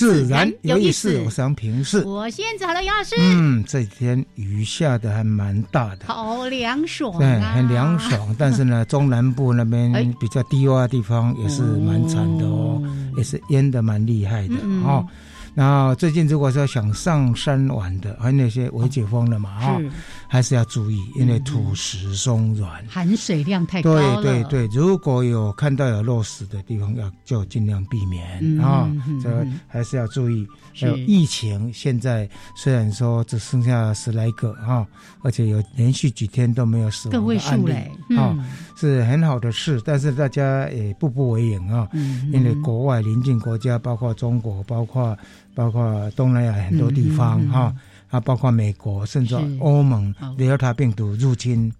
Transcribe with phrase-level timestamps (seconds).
[0.00, 1.20] 自然有意思。
[1.26, 3.14] 我想平视，我先子好了，杨老师。
[3.18, 8.34] 嗯，这几天雨下的还蛮大的，好凉爽，对，很凉爽。
[8.38, 12.82] 但是呢，中南部那边比较低洼的地方也是蛮惨的哦，
[13.18, 14.54] 也是淹的蛮厉害的
[14.86, 15.06] 哦。
[15.54, 19.80] 然后最近如果说想上山玩的，还有那些未解封了嘛，哈，
[20.28, 24.22] 还是要注意，因为土石松软，含水量太高了。
[24.22, 28.88] 对对对，如果有看到有落石的地方，要就尽量避免啊，
[29.22, 30.46] 这还是要注意。
[30.72, 34.86] 还有疫情，现在虽然说只剩下十来个哈，
[35.22, 38.38] 而且有连续几天都没有死亡的案例，啊，
[38.76, 39.82] 是很好的事。
[39.84, 41.88] 但是大家也步步为营啊，
[42.32, 45.18] 因为国外邻近国家，包括中国，包括。
[45.54, 47.74] 包括东南亚很多地方哈，
[48.08, 51.72] 啊，包括美国，甚至欧盟，德尔塔病毒入侵，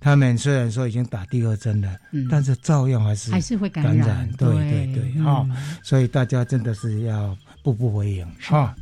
[0.00, 1.96] 他们虽然说已经打第二针了，
[2.30, 5.46] 但是照样还是还是会感染，对对对，哈，
[5.82, 8.74] 所以大家真的是要步步为营哈。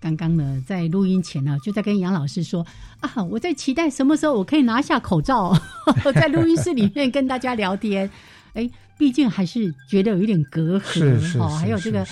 [0.00, 2.66] 刚刚呢，在录音前呢，就在跟杨老师说
[3.00, 5.54] 啊，我在期待什么时候我可以拿下口罩，
[6.14, 8.10] 在录音室里面跟大家聊天。
[8.54, 12.04] 哎，毕竟还是觉得有一点隔阂哈，还有这个。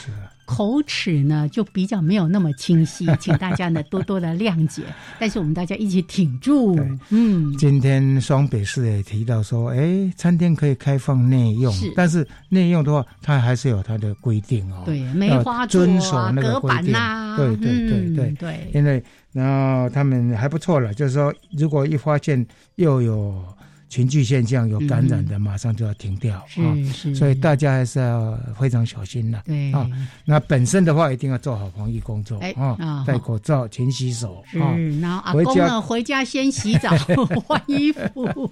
[0.49, 4.83] 口齿呢就比较没有那么清晰， 请大家呢多多的谅解。
[5.19, 6.75] 但是我们大家一起挺住。
[7.11, 14.85] 嗯，今天双北市也提到说，哎，餐厅可以开放内用，但是内用的话，它还是有它的规定哦。
[14.87, 16.95] 对，梅花遵守那个规定。
[17.37, 23.45] 对对对对对，因为然后他们还不错了，就是说，如果一发现又有。
[23.89, 26.77] 群聚现象有感染的，马上就要停掉啊！
[27.15, 29.43] 所以大家还是要非常小心的。
[29.47, 29.89] 对啊，
[30.27, 34.77] 那本身的话一定要做好防疫工作啊，戴口罩、勤洗手啊。
[35.01, 36.91] 然后阿公呢，回家先洗澡、
[37.47, 38.51] 换衣服。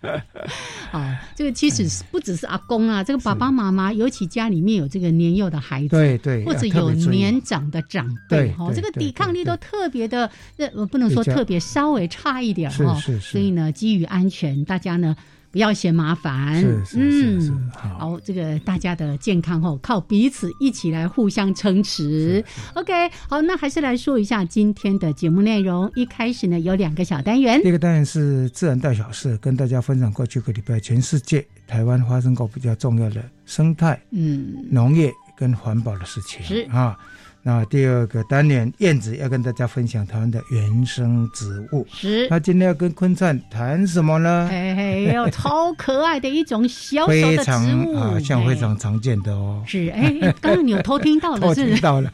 [0.90, 12.94] 啊，这个其实不只是阿公啊，这个爸爸妈妈，尤其家里面有这个年幼的孩子，对对，或者有年长的长辈，哦，这个抵抗力都特别的，呃，不能说特别，稍微差一点哈。
[12.94, 13.32] 是是是。
[13.32, 14.45] 所以呢，基于安全。
[14.64, 15.16] 大家呢
[15.50, 16.62] 不要嫌麻烦，
[16.94, 22.44] 嗯，好，这个大家的健康哦，靠彼此一起来互相撑持。
[22.74, 25.90] OK，好，那还是来说一下今天的节目内容。
[25.94, 36.42] 一开始呢有两个小单元，第一个单元是自然大小事，跟大家分享过去个礼拜全世界台湾发生过比较重要的生态、嗯，农业跟环保的事情。
[36.44, 36.68] 是。
[36.70, 36.98] 啊。
[37.46, 41.86] 那第二个单元，燕子要跟大家分享台湾的原生植物。
[41.88, 44.48] 是，那今天要跟坤灿谈什么呢？
[44.50, 49.62] 嘿嘿，有超可爱的一种小小的植物啊，像非常常见的哦。
[49.64, 52.12] 是，哎，刚刚你有偷听到了， 偷听到了。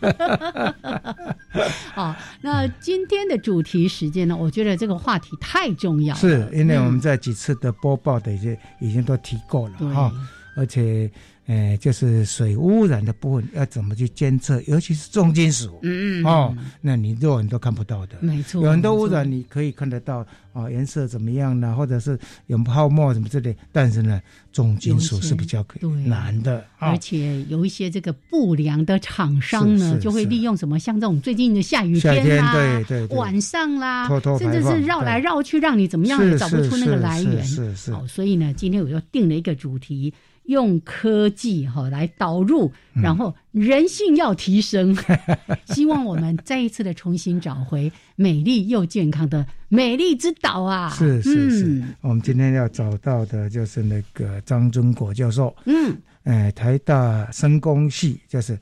[1.95, 4.37] 好， 那今天的主题时间呢？
[4.37, 10.13] 我觉得这个话题太重要了，是因为我们在几次的播报的已经已经都提过了哈，
[10.55, 11.11] 而且。
[11.53, 21.77] 哎，就是水污染的部分要怎么去监测，尤其是重金属，嗯嗯，哦，那你肉眼都看不到的，没错，有很多污染你可以看得到，啊，颜色怎么样呢？
[21.77, 24.19] 或者是有泡沫什么之类，但是呢，
[24.51, 25.63] 重金属是比较
[26.07, 32.55] 难的，而且有一些这个不良的厂商呢，就会利用什么，像这种最近的下雨天啦，
[32.89, 34.09] 对对，晚上啦，
[34.39, 40.15] 甚至是绕来绕去，让你怎么样也找不出那个来源，是是，好，所以呢，今天我就定了一个主题。
[40.45, 44.97] 用科技哈来导入，然后人性要提升，
[45.67, 50.91] 希望我们再一次的重新找回美丽又健康的美丽之岛啊！
[50.91, 58.59] 是是是，我们今天要找到的就是那个张忠国教授，嗯，哎，台大生工系就是。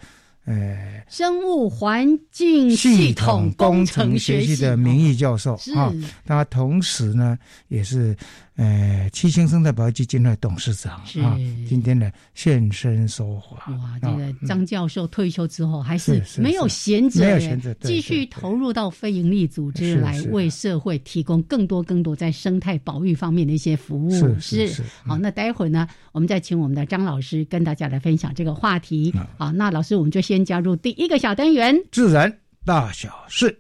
[0.47, 4.57] 哎，生物环境系统工程学系。
[4.61, 5.93] 的名誉教授啊，
[6.25, 7.39] 他同时呢
[7.69, 8.17] 也是，
[8.61, 11.35] 呃，七星生态保育基金会董事长啊，
[11.67, 13.73] 今天呢现身说法。
[13.73, 24.11] 哇，这个张教授退休之后还是没有闲着，没有闲着，继续投入到非营利组织来为社会提供更多更多在生态保育方面的一些服务。
[24.39, 24.85] 是是。
[25.07, 29.11] 好，那待会儿呢，我们再请我们的张老师跟大家来分享这个话题。
[29.39, 32.31] 好，那老师我们就先加入第一个小单元——自然
[32.67, 33.59] 大小事。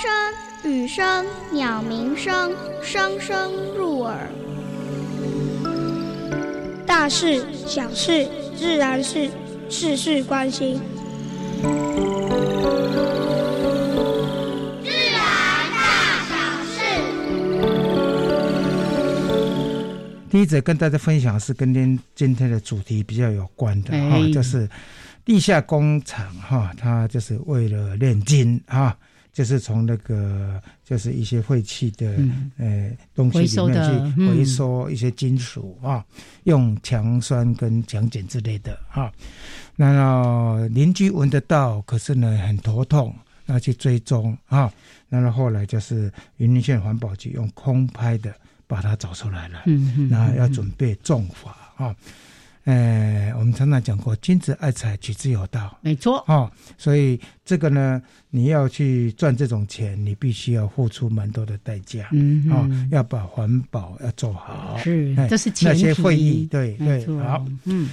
[0.00, 0.08] 声、
[0.62, 4.16] 雨声、鸟鸣声，声声入耳。
[6.86, 9.28] 大事、小事、自然事，
[9.68, 10.80] 事事关心。
[11.60, 11.66] 自
[15.10, 15.20] 然
[15.74, 16.78] 大小事。
[20.30, 24.70] 第一则跟大家分享是跟今今天的主题比较有关的哈，就是
[25.24, 28.96] 地下工厂哈，它就是为了炼金哈。
[29.38, 32.18] 就是从那个，就是一些废弃的
[32.56, 36.04] 呃东西里面去回收一些金属啊，
[36.42, 39.12] 用强酸跟强碱之类的啊。
[39.76, 43.14] 那邻居闻得到，可是呢很头痛，
[43.46, 44.72] 那去追踪啊。
[45.08, 48.34] 然后后来就是云林县环保局用空拍的
[48.66, 49.62] 把它找出来了，
[50.10, 51.94] 那要准备重罚啊。
[52.68, 55.78] 呃，我们常常讲过，君子爱财，取之有道。
[55.80, 62.10] 没错，哦，所以这个呢，你要去赚这种钱，你必须要付出蛮多的代价。
[62.12, 64.76] 嗯，哦，要把环保要做好。
[64.84, 67.88] 是，这是那些会议，对对，好，嗯，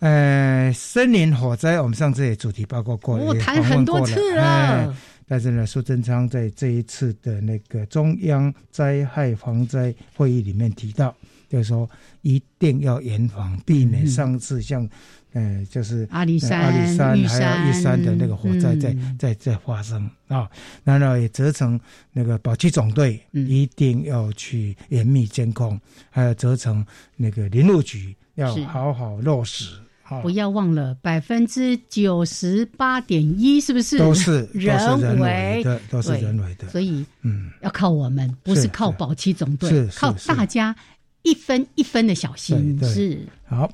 [0.00, 4.94] 呃，森林火灾，我们上次也主题报告过，我谈很多次了。
[5.26, 11.14] 但是呢，苏贞昌在这一次的那个中央灾害防灾会议里面提到。
[11.52, 11.88] 就是说，
[12.22, 14.88] 一定要严防，避免上次像，
[15.34, 20.48] 呃，就是阿里山、阿里山还有玉山的那个火灾在在在发生啊。
[20.82, 21.78] 然后也责成
[22.10, 25.78] 那个保区总队一定要去严密监控，
[26.08, 26.82] 还有责成
[27.16, 29.74] 那个林务局要好好落实。
[30.20, 35.80] 不要忘了，百分之九十八点一是不是都是人为的？
[35.88, 36.68] 都是人为的。
[36.68, 40.76] 所以，嗯，要靠我们，不是靠保期总队，靠大家。
[41.22, 43.70] 一分一分的小心是好，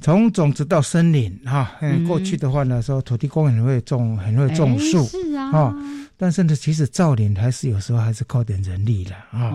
[0.00, 1.76] 从种子到森林哈。
[1.80, 5.74] 嗯，过去的话呢，说土地公很会种，很会种树是啊。
[6.16, 9.52] 但是呢，其实造林还是有时候还是靠点人力的啊。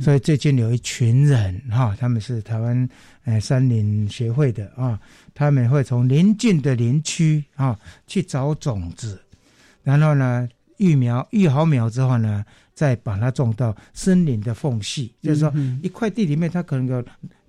[0.00, 2.88] 所以最近有一群人哈，他们是台湾
[3.24, 5.00] 呃山林协会的啊，
[5.34, 9.20] 他们会从邻近的林区啊去找种子，
[9.82, 12.44] 然后呢育苗育好苗之后呢。
[12.74, 17.04] 再把它种到森林的缝隙，就是说一块地里面，它可能有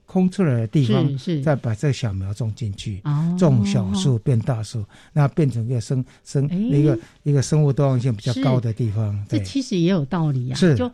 [0.05, 3.01] 空出来的地方，再把这小苗种进去，
[3.37, 9.25] 种小树变大树，那变成一个生生一个一个生物多样性比较高的地方。
[9.27, 10.75] 这其实也有道理啊，是。
[10.75, 10.91] 就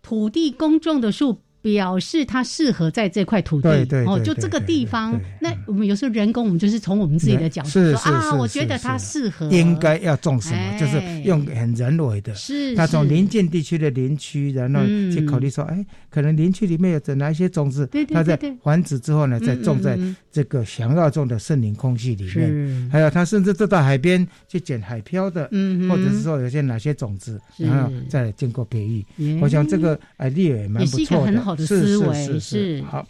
[0.00, 1.40] 土地公种的树。
[1.64, 5.18] 表示它适合在这块土地对对哦，就这个地方。
[5.40, 9.48] 那我们有时候人工，我们就是从我们自己的角度说啊，我觉得它适合。
[9.48, 12.34] 应该要种什么，就是用很人为的。
[12.34, 14.80] 是，他从邻近地区的林区，然后
[15.10, 19.98] 去考虑说，哎，可能林区里面有哪一些种子，它在繁殖之后呢，再种在
[20.30, 22.90] 这个想要种的森林空气里面。
[22.92, 29.02] 还有，他甚至都到海边去捡海漂的，嗯或者是说有些哪些种子，然后再经过培育。
[29.40, 31.53] 我想这个 idea 也蛮不错的。
[31.56, 33.06] 思维是好，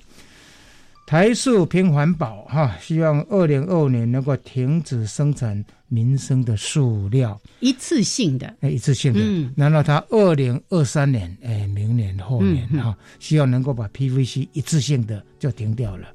[1.07, 9.21] 台塑平环保哈，希望二零二五年能够停止生产民生的塑料，一次性的，哎，一次性的。
[9.23, 16.09] 嗯，然后它二零二三年，哎，明年后年哈，希望能够把 PVC 一次性的就停掉了。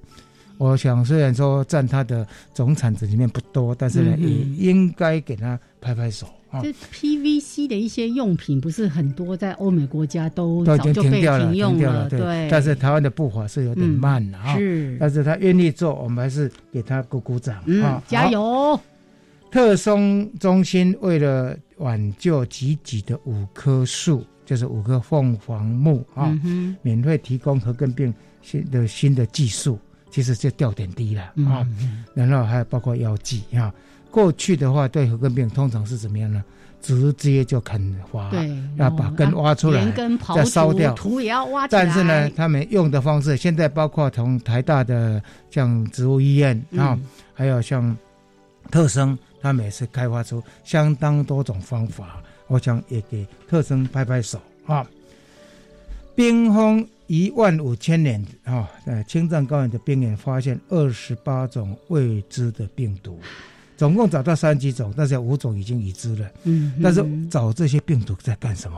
[0.57, 6.27] 我想虽然说占它的总产值里面不多，但是呢，也应该给它拍拍手。
[6.61, 12.09] 这 PVC 的一些用品不是很多，在欧美国家都早就被停用了。
[12.09, 14.57] 对，但是台湾的步伐是有点慢了啊。
[14.57, 18.01] 是，但是他愿意做，我们还是给他鼓鼓掌啊！
[18.07, 18.79] 加油！
[19.51, 26.35] 特松中心为了挽救挤挤的五棵树，就是五棵凤凰木啊，
[26.81, 29.77] 免费提供核根病新的新的技术，
[30.09, 31.67] 其实就掉点滴了啊。
[32.13, 33.71] 然后还有包括药剂啊。
[34.11, 36.43] 过去的话，对核根病通常是怎么样呢？
[36.81, 37.77] 直接就砍
[38.09, 38.31] 伐，
[38.77, 39.85] 要把根挖出来，
[40.33, 46.97] 再烧掉，土也要挖但是呢，他们用的方式，现在包括从台大的像植物医院啊，
[47.33, 47.93] 还有像
[48.71, 52.23] 特生，他们也是开发出相当多种方法。
[52.47, 54.87] 我想也给特生拍拍手啊！
[56.15, 63.19] 冰封一万五千年啊，在青藏高原的边缘发现二十八种未知的病毒。
[63.79, 66.29] 总共找到三几种，但是五种已经已知了。
[66.43, 68.77] 嗯，但是找这些病毒在干什么？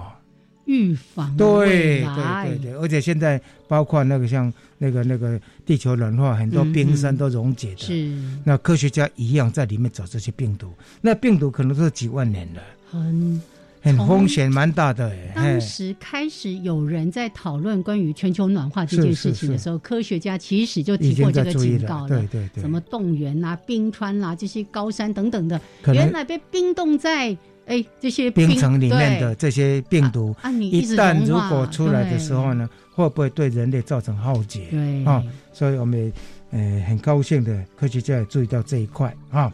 [0.65, 2.05] 预防对对
[2.45, 7.79] 对对，而且现在包括那个像那个那个地球暖化，很多冰山都溶解的。
[7.79, 10.71] 是，那科学家一样在里面找这些病毒。
[11.01, 13.41] 那病毒可能都是几万年了，很
[13.81, 15.11] 很风险蛮大的。
[15.35, 22.07] 当时开始有人在讨论关于全球暖化这件事情的时候，科学家其实就提过这个警告了。
[22.07, 27.35] 对对对，什么冻原啊、冰川啊这些高山等等的，原来被冰冻在。
[27.67, 34.67] 哎，这些冰层里面的这些病毒，一旦如果出来的时候呢，会不会对人类造成浩劫？
[34.71, 35.23] 对啊，
[35.53, 36.11] 所以我们也
[36.49, 39.49] 呃很高兴的，科学家也注意到这一块啊。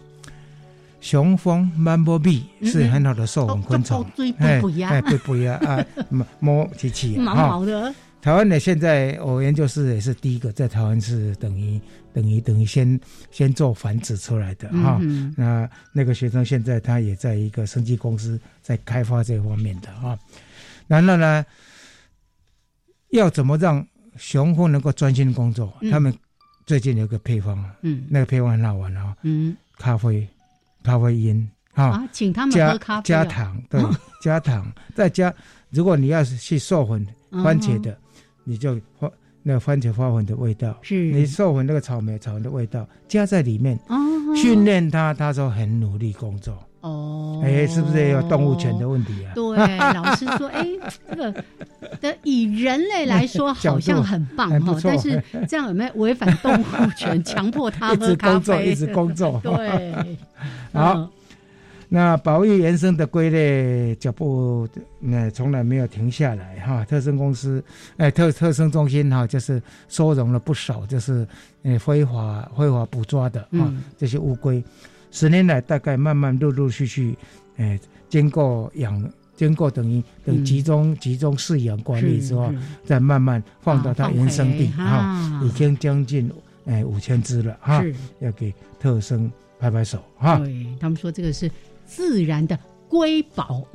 [1.08, 4.06] 雄蜂曼波比是很好的授粉昆虫，
[4.40, 5.86] 哎哎，不不一样啊，
[6.40, 7.94] 摸机器毛毛的。
[8.22, 11.80] 台湾的现在我研究室也是第一个在台湾是等于。
[12.14, 13.00] 等于等于先
[13.30, 15.00] 先做繁殖出来的哈，
[15.36, 20.18] 那那个学生现在他也在一个生技公司在开发这方面的哈。
[20.88, 21.46] 然后呢，
[23.12, 23.86] 要怎么让
[24.18, 25.72] 雄蜂能够专心工作？
[25.92, 26.12] 他们
[26.66, 30.28] 最近有个配方，嗯，那个配方很好玩啊，嗯，咖啡，
[30.88, 33.82] 咖啡因啊，请他们喝咖啡，加糖，对，
[34.24, 35.34] 加糖，再加，
[35.70, 37.06] 如果你要是去授粉
[37.44, 37.96] 番茄的，
[38.46, 39.12] 你就花
[39.44, 41.12] 那个番茄花粉的味道，是。
[41.12, 43.78] 你授粉那个草莓草莓的味道加在里面，
[44.34, 46.58] 训练它，它说很努力工作。
[46.82, 49.34] 哦，哎，是不是也有动物权的问题啊？
[49.34, 50.66] 对，老师说，哎，
[51.10, 51.44] 这个
[52.00, 56.66] 的以人类来说 好像很棒哈，但是这样有没有违反动物
[56.98, 60.18] 权， 强迫他喝咖啡，一直工作， 对，
[60.72, 61.10] 好。
[61.90, 64.68] 那保育原生的龟类脚步，
[65.00, 66.84] 那从来没有停下来哈。
[66.84, 67.64] 特生公司，
[67.96, 71.26] 哎，特特生中心哈，就是收容了不少，就是
[71.64, 74.62] 呃非法非法捕抓的啊这些乌龟。
[75.12, 77.18] 十年来，大概慢慢陆陆续续，
[77.58, 86.32] 哎，经过养，经过等于等集中集中饲养管理之后，再慢慢放到它原生地哈，已经将近
[86.66, 87.84] 哎五千只了哈。
[88.20, 90.38] 要给特生拍拍手哈。
[90.40, 91.50] 对他们说这个是。
[91.90, 92.60] 自然的
[92.90, 93.68] 瑰宝，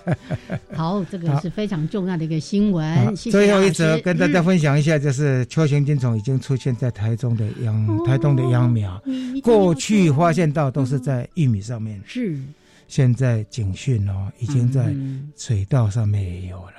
[0.74, 3.14] 好，这个是非常重要的一个新闻。
[3.16, 9.02] 最后一则跟大家分享一下，就是秋形金虫已经出现在台中的秧台东的秧苗，
[9.42, 12.00] 过去发现到都是在玉米上面。
[12.06, 12.38] 是。
[12.88, 14.94] 现在警讯哦，已经在
[15.36, 16.72] 水稻上面也有了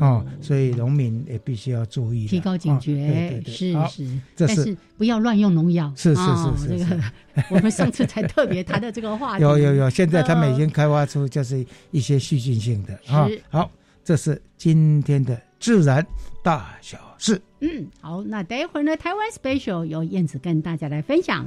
[0.00, 3.42] 哦，所以农民也必须要注意，提高警觉。
[3.46, 5.92] 是是，但是不要乱用农药。
[5.96, 7.02] 是是是是，这个
[7.50, 9.42] 我们上次才特别谈的这个话题。
[9.44, 13.28] 有有有，现在他们已经开发出就是一些细菌性的啊。
[13.48, 13.70] 好，
[14.04, 16.06] 这是今天的自然
[16.42, 17.40] 大小事。
[17.60, 21.46] 嗯，好，那待会儿呢，台湾 special 由燕子跟大家来分享。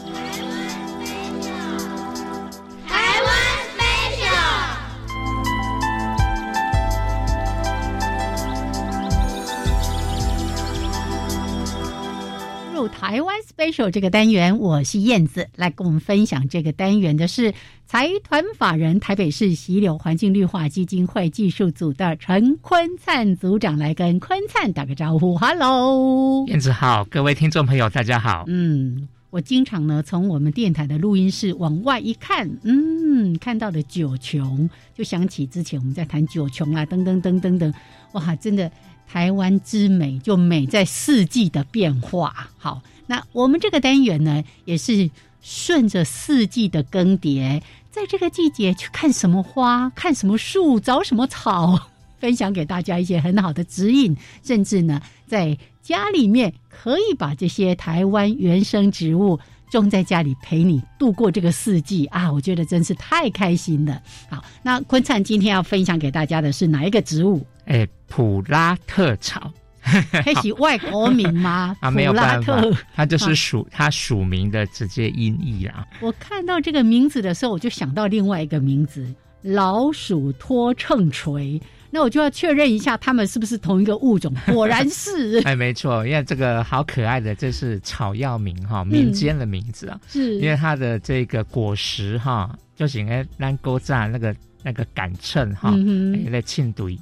[12.81, 17.53] 入台湾 special 这个单元，我是燕子，来跟我们分享这个单元的是。
[17.85, 28.45] 财团法人台北市溪流环境绿化基金会技术组的陈坤灿组长来跟坤灿打个招呼，Hello，燕子好，各位听众朋友大家好。
[28.47, 37.73] 嗯，我经常呢从我们电台的录音室往外一看，嗯，看到的九琼，就想起之前我们在谈九琼啊，等等等等等，
[38.13, 38.71] 哇，真的
[39.11, 42.49] 台湾之美就美在四季的变化。
[42.57, 47.61] 好，那我们这个单元呢也是顺着四季的更迭。
[47.91, 51.77] 在这个季节去看什么花、看什么树、找什么草，
[52.21, 54.15] 分享给大家一些很好的指引。
[54.43, 59.37] 甚至呢，在家里面可以把这些台湾原生植物
[59.69, 62.31] 种在家里，陪你度过这个四季啊！
[62.31, 64.01] 我觉得真是太开心了。
[64.29, 67.45] 好，那坤灿今天要分享给大家的是哪一个植物？
[67.65, 69.51] 哎，普拉特草。
[69.83, 71.75] 还是外国名吗？
[71.81, 72.61] 啊，没有办法，
[72.95, 75.83] 它就是属它署名的直接音译啊。
[75.99, 79.03] 我看到这个名字的时候，我就想到另外一个名字——
[79.41, 81.59] 老鼠拖秤锤。
[81.89, 84.31] 那我就要确认一下，它们是不是同一个物种？
[84.53, 85.41] 果然是。
[85.45, 89.99] 哎，没错，因为这个好可爱的，这是草药名哈，民间的名字啊。
[90.07, 90.35] 是。
[90.39, 96.95] 因为它的这个果实哈，就是哎，兰沟炸那个那个杆秤哈，那秤砣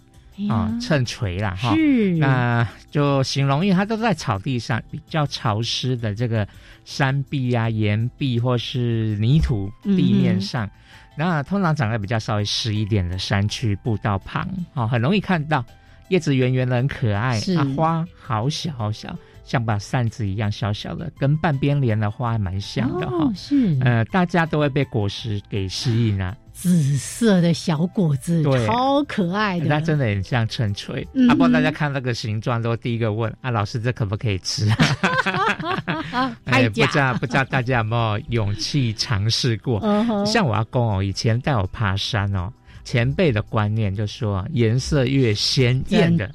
[0.47, 1.73] 啊，秤锤啦哈。
[1.75, 2.15] 是。
[2.17, 6.47] 那就形容，因为它都在草地上，比较潮湿的这个
[6.85, 10.69] 山壁啊、岩壁或是泥土地面上，
[11.17, 15.65] 那通常长在比较稍微湿一点的山区步道旁，哦，很容易看到。
[16.09, 17.37] 叶子圆圆的，很可爱。
[17.37, 19.15] 啊，花好小好小，
[19.45, 23.31] 像把扇子一样小小的，跟半边莲的花还蛮像的哈。
[23.35, 26.35] 是，呃，大家都会被果实给吸引啊。
[26.61, 29.65] 紫色的小果子，超可爱的。
[29.65, 31.07] 那真的很像秤锤。
[31.29, 34.67] 啊，不过大家看那个形状，都第一个问啊，老师这可不可以吃？
[36.43, 39.79] 哎，不知道不知道大家有没有勇气尝试过？
[40.25, 42.51] 像我阿公哦，以前带我爬山哦。
[42.83, 46.29] 前辈的观念就说，颜色越鲜艳的，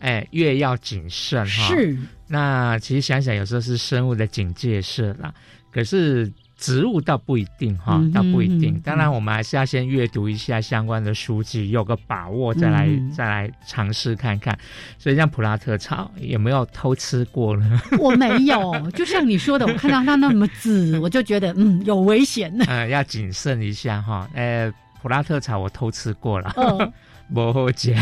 [0.00, 1.68] 哎，越要谨慎哈。
[1.68, 1.96] 是，
[2.26, 5.32] 那其实想想，有时候是生物的警戒色啦。
[5.70, 6.32] 可是
[6.64, 8.80] 植物倒不一定哈，倒不一定。
[8.80, 14.58] 当然，我们还是要先阅读一下相关的书籍，有个把握，再来再来尝试看看。
[14.98, 17.80] 所以，像普拉特草有没有偷吃过呢？
[18.00, 22.50] 我没有，就像你说的，我看到它那么紫，我就觉得嗯有危险。
[22.66, 24.26] 嗯， 要谨慎一下哈。
[24.34, 24.72] 呃。
[25.02, 26.50] 普拉特草我偷吃过了，
[27.34, 27.94] 不好讲。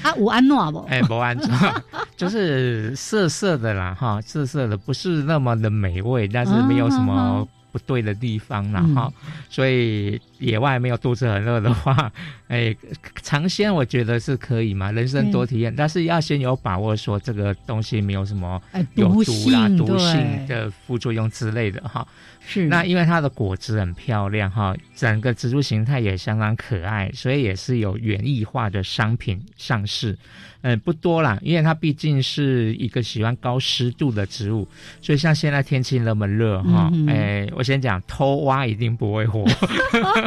[0.00, 0.78] 啊，无安诺不？
[0.88, 1.46] 哎，不安诺，
[2.16, 7.46] 就是涩涩的啦，哈，涩涩的，不是那么的美味，但是没有什么。
[7.76, 9.12] 不对的地方了哈，
[9.50, 12.12] 所以野外没有肚子很饿的话，
[12.48, 12.74] 哎，
[13.22, 18.60] 尝鲜我觉得是可以嘛，人生多体验，但是要先有把握说这个东西没有什么
[18.94, 22.06] 有毒啦、毒性的副作用之类的哈。
[22.48, 30.16] 是，那因为它的果子很漂亮哈，整个植株形态也相当可爱，所以也是有园艺化的商品上市。
[30.62, 34.66] 嗯，不多啦，因为它毕竟是一个喜欢高湿度的植物，
[35.00, 39.44] 所以像现在天气那么热哈，哎，我先讲偷挖一定不会活。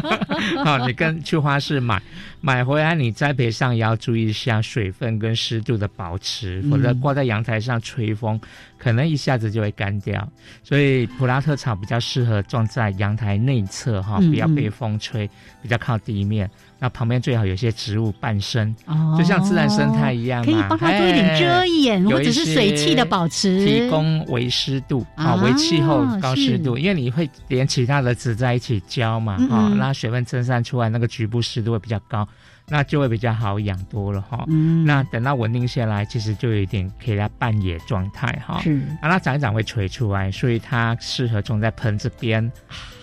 [0.64, 2.02] 好，你跟去花市买，
[2.42, 8.40] 买回来你栽培上也要注意一下水分跟湿度的保持，否则挂在阳台上吹风，
[8.78, 10.28] 可能一下子就会干掉。
[10.64, 15.30] 所以普拉特草比较适合种在阳台内侧哈，不要被风吹，
[15.62, 16.50] 比较靠地面。
[16.80, 18.74] 那旁边最好有些植物伴生，
[19.18, 32.28] 就像自然生态一样，可以帮它多一点遮掩，或者是水汽的保持，提供微湿度啊，微气候高湿度，因为你会连其他的植在一起浇嘛，啊，那水分蒸散出来，那个局部湿度会比较高。
[32.70, 34.46] 那就会比较好养多了哈。
[34.48, 38.62] 嗯，那等到稳定下来，其实就有一点可以在半野状态哈。
[38.62, 42.52] 是，啊，它长一长会垂出来，所以它适合种在盆子边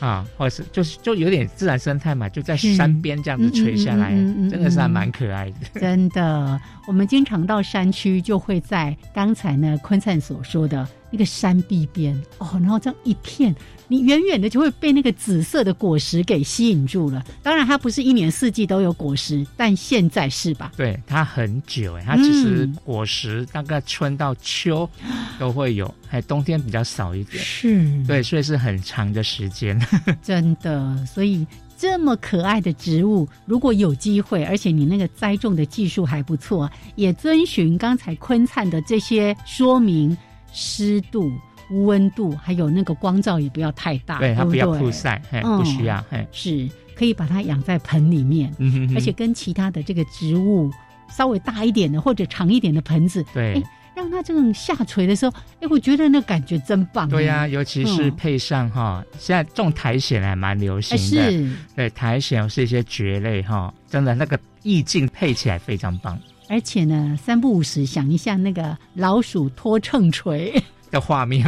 [0.00, 4.10] 啊，或者是就是就有点自然生态嘛，就在山边这样子垂下来，
[4.50, 5.80] 真的是还蛮可爱的。
[5.80, 13.56] 真的，我们经常到山区，就会在刚才呢坤灿所说的那个山壁边哦，然后这样一片。
[13.88, 17.24] 你远远的就会被那个紫色的果实给吸引住了。
[17.40, 20.72] 当然，它不是一年四季都有果实，但现在是吧？
[20.76, 24.90] 对，它很久哎，它其实果实大概春到秋
[25.38, 27.42] 都会有，还冬天比较少一点。
[27.42, 29.80] 是，对，所以是很长的时间。
[30.20, 31.46] 真的，所以
[31.78, 40.16] 这么可爱的植物，如果有机会，而且你那个栽种的技术还不错，也遵循刚才坤灿的这些说明，
[40.56, 41.30] 湿度。
[41.70, 48.54] 温度还有那个光照也不要太大，对它不要曝晒，不需要，是可以把它养在盆里面，
[48.94, 50.70] 而且跟其他的这个植物
[51.10, 53.60] 稍微大一点的或者长一点的盆子，对，
[53.96, 57.08] 让它这种下垂的时候，哎，我觉得那感觉真棒。
[57.08, 66.16] 对呀，尤其是配上哈，现在种苔藓还蛮流行的，是，对，苔藓是一些蕨类哈，真的那个意境配起来非常棒。
[66.48, 70.62] 而且呢，三不五时想一下那个老鼠拖秤锤。
[70.88, 71.44] 的画面，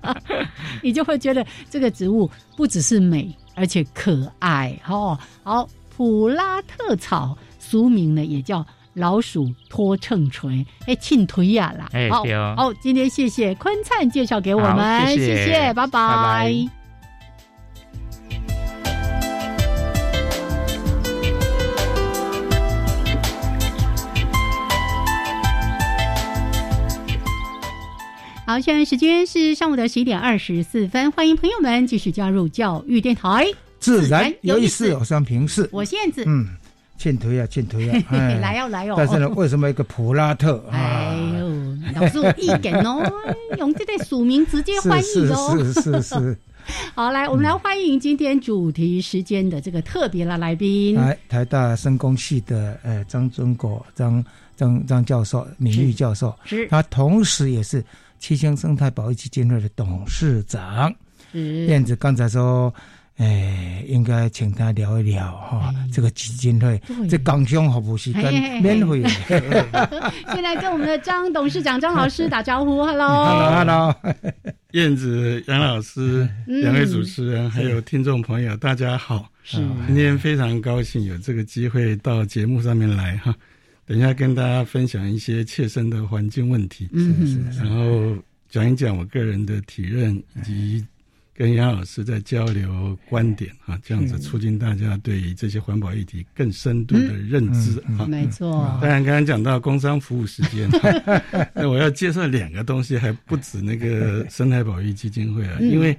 [0.82, 4.74] 你就会觉得这个植物不只是美，而且可爱。
[4.88, 11.90] 哦，好，普拉特草，俗名呢也叫老鼠拖秤锤，哎，庆推呀啦。
[12.10, 12.24] 好，
[12.56, 16.79] 好，今天谢谢坤灿介绍给我们，谢谢，拜拜。
[28.50, 33.46] 好，现在时间是上午的十一点二十四分，欢迎朋友们继续加入教育电台，
[33.78, 36.48] 自然有意思，有声平视，我燕子，嗯，
[36.98, 38.02] 欠推啊，欠推啊，
[38.42, 40.64] 来哦，来哦，但是呢，为什么一个普拉特？
[40.72, 41.48] 哎呦，
[41.94, 43.00] 老师意见哦，
[43.56, 46.36] 用这个署名直接欢迎哦，是是是，
[46.96, 54.24] 好，来，我们来欢迎今天主题时间的这个特别的来宾，来，台大生工系的呃张尊国张
[54.56, 57.84] 张张教授，名誉教授，是，他同时也是。
[58.20, 60.94] 七星生态保育基金会的董事长，
[61.32, 62.72] 燕子刚才说，
[63.16, 68.22] 哎，应该请他聊一聊哈，这个基金会，这港商服务是跟
[68.62, 69.02] 免费。
[70.34, 73.94] 先来跟我们的张董事长、张老师打招呼， Hello，Hello，Hello，
[74.72, 79.26] 燕子、杨老师、两位主持人还有听众朋友，大家好。
[79.42, 79.56] 是，
[79.86, 83.34] 今天非常高兴有这个机会到节目上面来哈，
[83.90, 88.16] 等一下跟大家分享一些切身的环境问题，嗯，然后
[88.48, 90.86] 讲一讲我个人的体认以及。
[91.32, 98.04] 跟杨老师在交流观点啊，这样子促进大家对于这些环保议题更深度的认知啊。
[98.04, 98.78] 没错。
[98.78, 100.68] 当然，刚刚讲到工商服务时间，
[101.56, 105.96] 那我要介绍两个东西，还不止那个生态保育基金会啊，因为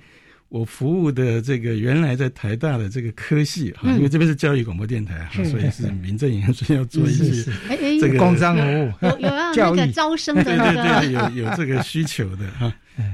[0.52, 7.50] 我服务的这个原来在台大的这个科系哈，因为这边是教育广播电台哈，所以是名正言顺要做一些
[8.02, 12.70] 这个工商服务，有有要那个招生的，对对对，有有这个需求的哈。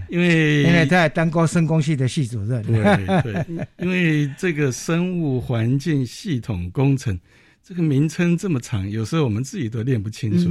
[0.10, 3.46] 因为因为在当过生工系的系主任，对对，
[3.78, 7.18] 因为这个生物环境系统工程
[7.64, 10.50] 这个名称这么长，有时候我们自己都念不清楚。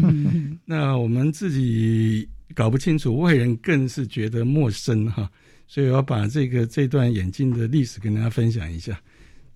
[0.64, 5.28] 那我们自己搞不清楚，外人更是觉得陌生哈。
[5.66, 9.00] 所以我要把这个这段眼镜的历史跟大家分享一下。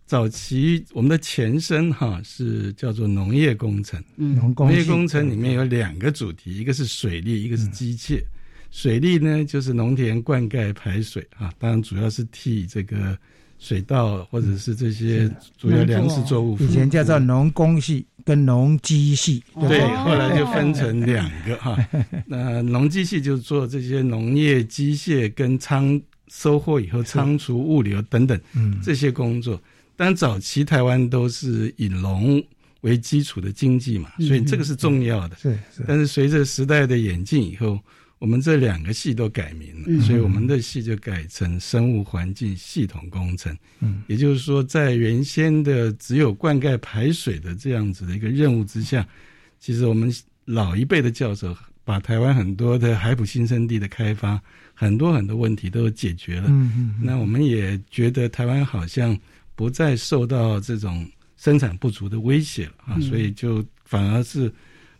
[0.07, 8.20] 早期我们的前身哈是叫做农业工程，嗯农业工程里面有两个主题，一个是水利，一个是机械。
[8.73, 13.16] 水利呢，就是农田灌溉排水啊，当然主要是替这个
[13.61, 16.57] 水稻或者是这些主要粮食作物。
[16.59, 21.77] 以前叫做农工系跟农机系，对，后来就分成两个哈。
[22.27, 28.40] 那农机系就做这些农业机械跟仓收获以后仓储物流等等
[28.83, 29.61] 这些工作。
[29.94, 32.42] 但早期台湾都是以农
[32.81, 35.37] 为基础的经济嘛，所以这个是重要的。
[35.37, 35.85] 是是。
[35.87, 37.79] 但是随着时代的演进以后。
[38.21, 43.57] 我们这两个系都改名了，所以我们的系就改成生物环境系统工程。
[43.81, 49.09] 嗯，也就是说，在原先的只有灌溉排水的这样子的一个任务之下，
[49.59, 54.39] 其实我们老一辈的教授把台湾很多的海普新生地的开发，
[54.75, 56.49] 很多很多问题都解决了。
[56.51, 57.01] 嗯嗯。
[57.03, 59.19] 那我们也觉得台湾好像
[59.57, 64.53] 不再受到这种生产不足的威胁了啊，所以就反而是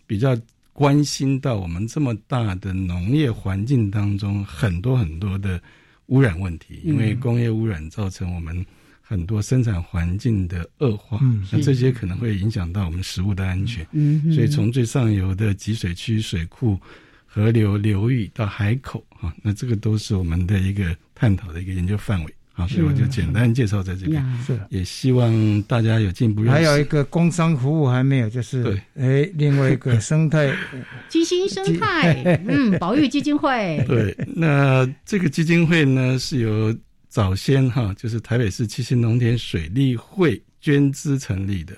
[0.07, 0.35] 比较。
[0.81, 5.61] 关心到我们这么大的农业环境当中很多很多的
[6.07, 8.65] 污染问题，因为工业污染造成我们
[9.03, 11.21] 很多生产环境的恶化，
[11.53, 13.87] 那这些可能会影响到我们食物的安全。
[14.33, 16.81] 所以从最上游的集水区、水库、
[17.27, 22.35] 河流、流域到海口啊，那这个都是我们的一个探讨的一个研究范围。
[22.69, 26.43] 所以我就简单介绍在这边，是也希望大家有进步。
[26.45, 30.55] 还有一个工商服务还没有，就是对，哎，另外一个生态
[31.09, 33.83] 基金生态， 嗯，保育基金会。
[33.89, 36.77] 对，那这个基金会呢，是由
[37.09, 41.75] 早先哈，就是台北市七星农田水利会捐资成立的。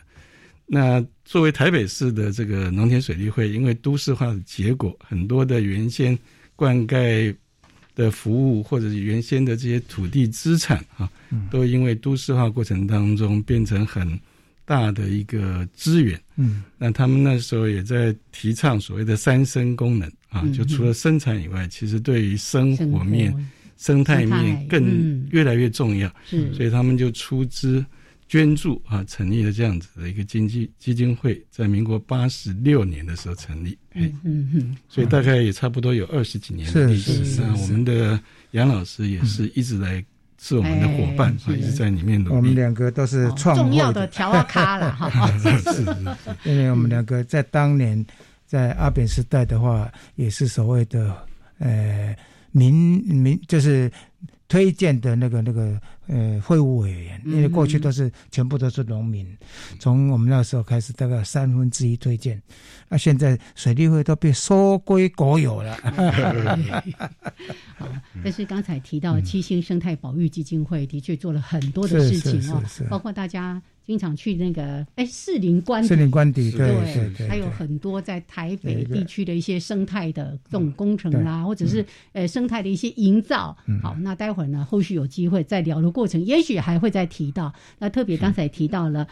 [0.67, 6.19] 那作为台北市的这个农田水利会，因为都市化的结果，很多的原先
[6.57, 7.33] 灌溉。
[8.03, 11.09] 的服务或者是原先的这些土地资产啊，
[11.51, 14.19] 都因为都市化过程当中变成很
[14.65, 16.21] 大的一个资源。
[16.37, 23.33] 嗯，那他们那时候也在提倡所谓的三生功能啊，就除了生产以外，其实对于生活面、
[23.77, 26.13] 生态面更越来越重要。
[26.27, 27.85] 是，所以他们就出资。
[28.33, 37.43] 捐助啊，成立了这样子的一个经济基金会，在民国八十六年的时候成立，嗯嗯嗯，所以大概也差不多有二十几年的历史。
[37.43, 38.19] 那我们的
[38.53, 40.03] 杨老师也是一直来
[40.41, 42.37] 是我们的伙伴啊，一直在里面努力。
[42.37, 45.83] 我们两个都是创重要的调啊咖了哈， 是是，
[46.45, 48.03] 因为我们两个在当年
[48.47, 51.15] 在阿扁时代的话，也是所谓的
[51.59, 52.17] 呃
[52.51, 52.73] 民
[53.05, 53.93] 民就是。
[54.49, 59.27] 推荐的那个那个呃会务委员，因为过去都是全部都是农民，
[59.79, 62.41] 从我们那时候开始，大概三分之一推荐，
[62.89, 65.79] 那现在水利会都被收归国有了。
[68.23, 73.61] 但是刚才提到七星生态保育基金会，的确做了很多的事情哦，包括大家。
[73.85, 83.57] 经常去那个哎，士林官士林官邸，对对对，还有很多在台北地区的一些生态的这种工程啦，或者是呃生态的一些营造。
[83.83, 87.53] 好，那待会儿呢，后续有机会在聊的过程，也许还会再提到。
[87.79, 89.07] 那特别刚才提到了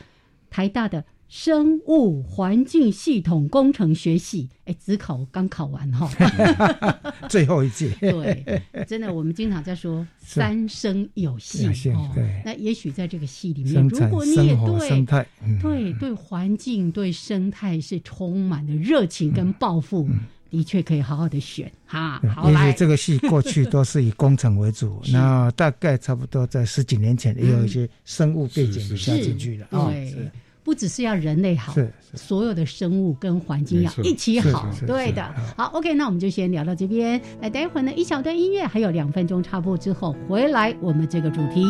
[0.51, 1.05] 台大的。
[1.31, 6.11] 生物环境系统工程学系，哎，只考刚考完哈，
[7.31, 7.89] 最后一届。
[8.01, 12.11] 对，真的，我们经常在说三生有幸哦。
[12.45, 15.07] 那也许在这个系里面，如果你也对
[15.63, 20.09] 对对环境、对生态是充满了热情跟抱负，
[20.51, 22.21] 的确可以好好的选哈。
[22.35, 29.93] 好因为来，这个戏过去都是以工程为主， 那大概差不多在十几年前也有一些生物背景加进去了啊。
[30.71, 35.35] 不只是要人类好，是所有的生物跟环境要一起好对的。
[35.57, 37.21] 好，OK，那我们就先聊到这边。
[37.41, 41.67] 那待会儿呢，一小段音乐，还有两分钟插播之后回来，我们这个主题。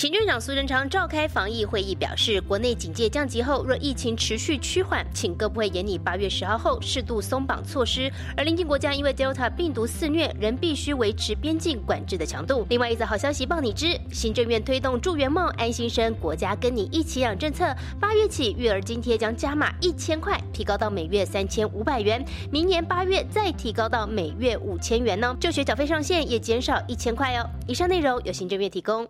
[0.00, 8.10] 行政长苏贞昌召开防疫会议，表示，国内警戒降级后，若疫情持续趋缓，请各部会延拟八月十号后适度松绑措施。
[8.34, 12.64] 而邻近国家因为 Delta 病毒肆虐，仍必须维持边境管制的强度。
[12.70, 17.66] 另外一则好消息报你知，行政院推动助圆梦、安心生、国家跟你一起养政策，
[18.00, 25.36] 八月起育儿津贴将加码一千块，提高到每月三千五百元，明年八月再提高到每月五千元呢。
[25.38, 27.46] 就学缴费上限也减少一千块哦。
[27.68, 29.06] 以上内容由行政院提供。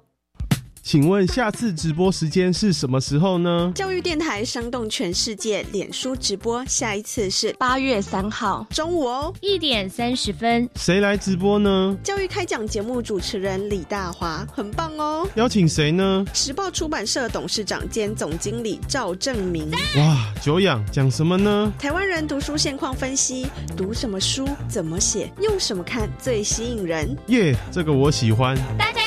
[0.90, 3.70] 请问下次直播时间是什么时候呢？
[3.76, 10.68] 教育电台煽动全世界，脸书直播，下一次是八月三号中午哦，一点三十分。
[10.74, 11.96] 谁来直播呢？
[12.03, 15.29] 教育开讲节目主持人李大华，很棒哦。
[15.37, 16.24] 邀请谁呢？
[16.35, 19.70] 时报出版社董事长兼总经理赵正明。
[19.96, 21.72] 哇，久仰，讲什么呢？
[21.79, 27.16] 台湾人读书现况分析，读什么书，怎么写，用什么看最吸引人？
[27.29, 28.57] 耶、这个我喜欢。
[28.76, 28.99] 大家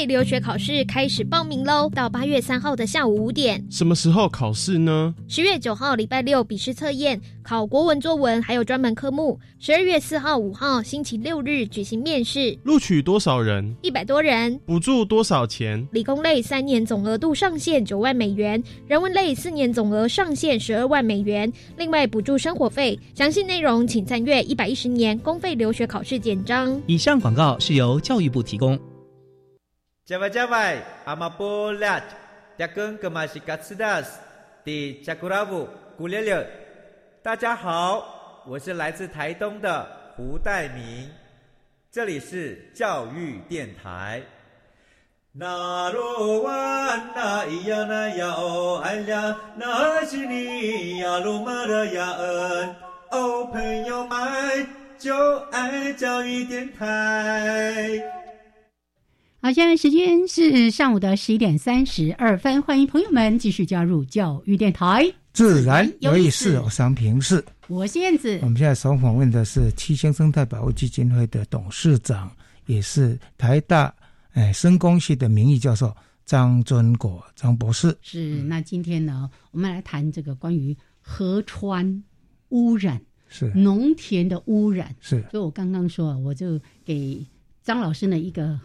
[0.00, 3.62] 费留学考试开始报名喽，到八月三号的下午五点。
[3.70, 5.14] 什么时候考试呢？
[5.28, 9.38] 十月九号礼拜六笔试测验，考国文作文还有专门科目。
[9.58, 13.76] 十二月四号、五号星期六日举行面试，录取多少人？
[13.82, 14.58] 一百多人。
[14.64, 15.86] 补助多少钱？
[15.92, 22.98] 理工类三年总额度上限九万美元，人文类四年总额上限十二万美元，另外补助生活费。
[23.14, 26.80] 详细内容请参阅一百一十年公费留学考试简章。
[26.86, 28.80] 以上广告是由教育部提供。
[30.10, 32.02] 加外加外，阿玛波拉，
[32.58, 34.18] 扎根格玛西卡斯达斯，
[34.64, 36.44] 迪加古拉布古列列。
[37.22, 41.08] 大家好，我是来自台东的胡代明，
[41.92, 44.20] 这里是教育电台。
[45.30, 46.52] 那罗哇
[47.14, 52.76] 那咿呀那呀哦哎呀，那是你呀鲁玛的呀恩
[53.12, 54.66] 哦，朋友们
[54.98, 58.19] 就爱教育电台。
[59.42, 67.42] 好，现在时间是上午的十一点三十二分，欢迎朋友们继续加入教育电台，自然有意思，我商平视。
[67.66, 68.48] 我是燕子我。
[68.48, 72.30] 们现在所访问的是七星生态保护基金会的董事长，
[72.66, 73.94] 也是台大
[74.32, 75.90] 哎生工系的名誉教授
[76.26, 77.96] 张尊国张博士。
[78.02, 82.04] 是，那今天呢，我们来谈这个关于河川
[82.50, 84.94] 污染、是农田的污染。
[85.00, 87.26] 是，所以我刚刚说，我就给
[87.62, 88.60] 张老师呢一个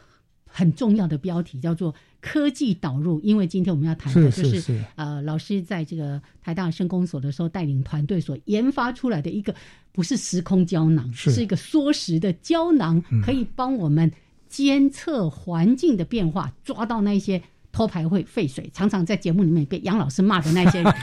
[0.56, 4.82] 很重要的标题，叫做“科技导入”，因为今天我们要谈的就是。
[4.96, 9.54] 呃，老师在这个台大生工所的时候带领团队所研发出来的一个，
[9.92, 11.30] 不是时空胶囊，是。
[11.32, 13.22] 是一个缩时的胶囊，嗯。
[13.22, 14.10] 可以帮我们
[14.48, 17.42] 监测环境的变化，抓到那些。
[17.72, 20.94] 偷排会废水，常常在节目里面被杨老师骂的那些人，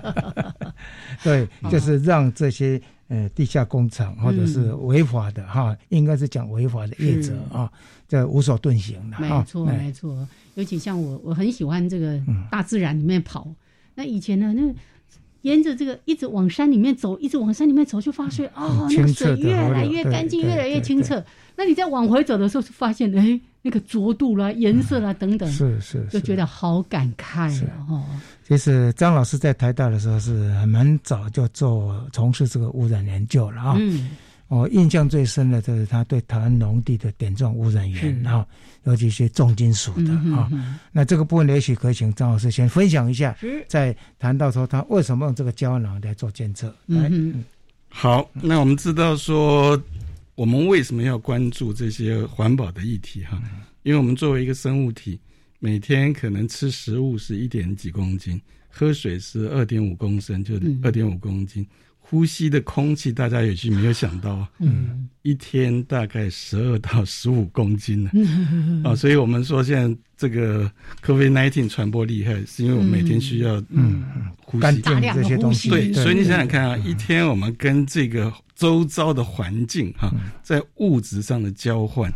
[1.22, 2.80] 对， 就是让这些
[3.12, 7.70] 呃地下工厂或者是违法的哈，应该是讲违法的业者啊，
[8.08, 8.98] 这无所遁形。
[9.20, 10.26] 没错，哎没错。
[10.54, 13.46] 尤其像我，我很喜欢这个嗯大自然里面跑。
[13.96, 14.74] 那以前呢，那
[15.42, 21.22] 沿着这个一直往山里面走，一直往山里面走，就发现哦，那个水越来越干净，越来越清澈。
[21.56, 28.04] 那你再往回走的时候，就发现哎，那个浊度啦、颜色啦等等，是是，就是觉得好感慨了哦。
[28.46, 33.76] 其实张老师在台大的时候是很蛮早就做从事这个污染研究了啊。
[33.78, 34.10] 嗯，
[34.48, 38.44] 我印象最深的就是他对台湾农地的点状污染源是啊，
[38.82, 40.50] 尤其是重金属的啊。
[40.90, 43.34] 那这个部分也许可以请张老师先分享一下，
[43.68, 46.66] 再谈到说他为什么用这个胶囊来做监测。
[46.86, 47.44] 来嗯，
[47.88, 49.80] 好，那我们知道说，
[50.34, 53.40] 我们为什么要关注这些环保的议题哈？
[53.82, 55.18] 因为我们作为一个生物体，
[55.58, 60.80] 每天可能吃食物是一点几公斤，喝水是二点五公升，就嗯。
[60.82, 61.66] 二点五公斤。
[62.04, 70.70] 呼吸的空气，大家也许没有想到啊，嗯，一天大概十二到十五公斤呢、嗯啊，所以我们说现在这个
[71.02, 74.04] COVID-19 传播厉害，是因为我们每天需要嗯
[74.44, 74.82] 呼吸。
[74.82, 78.30] 大量这些东西，对，所以你想想，看啊，一天我们跟这个
[78.62, 80.08] 周遭的环境哈、
[80.40, 82.12] 在物质上的交换，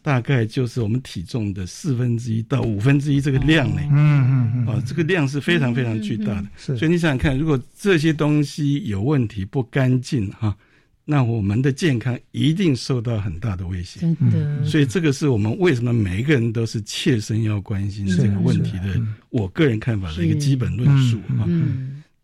[0.00, 3.82] 大概就是我们体重的四分之一到五分之一这个量呢。
[3.90, 6.46] 嗯嗯嗯，啊，这个量是非常非常巨大的。
[6.56, 10.56] 是所以你想想看，如果这些东西有问题、不干净哈，
[11.04, 14.00] 那我们的健康一定受到很大的威胁。
[14.00, 18.98] 真的，所以这个是我们为什么每一个人都是切身要关心这个问题的。
[19.28, 21.44] 我个人看法的一个基本论述啊。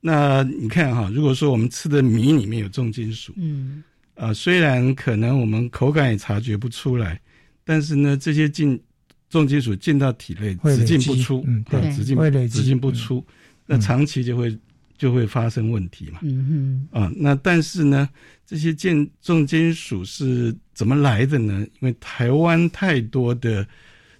[0.00, 3.82] 那你看哈，如果说我们吃的米里面有重金属，嗯，
[4.14, 7.20] 啊，虽然可能我们口感也察觉不出来，
[7.64, 8.80] 但是呢，这些进
[9.28, 12.16] 重金属进到体内，只进不出，嗯，对，只进
[12.48, 13.26] 只进不出，
[13.66, 14.56] 那长期就会
[14.96, 18.08] 就会发生问题嘛，嗯嗯，啊，那但是呢，
[18.46, 21.66] 这些进重金属是怎么来的呢？
[21.80, 23.66] 因为台湾太多的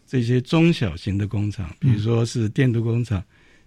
[0.05, 3.23] 这些中小型的工厂，比如说是电镀工厂、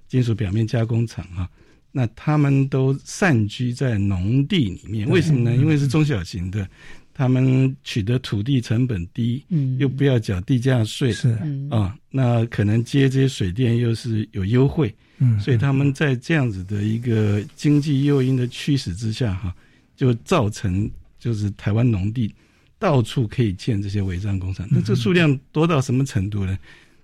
[0.09, 1.49] 金属表面加工厂啊。
[1.91, 5.55] 那他们都散居在农地里面，为什么呢？
[5.55, 6.67] 因为是中小型的，
[7.13, 11.37] 他们取得土地成本低，嗯，又不要缴地价税，是。
[11.69, 19.53] 啊，那可能接这些水电又是有优惠，嗯，所以他们在这样子的一个经济诱因的驱使之下，哈，
[19.95, 22.33] 就造成就是台湾农地
[22.79, 26.57] 到处可以建这些违章工厂，那这数量多到什么程度呢？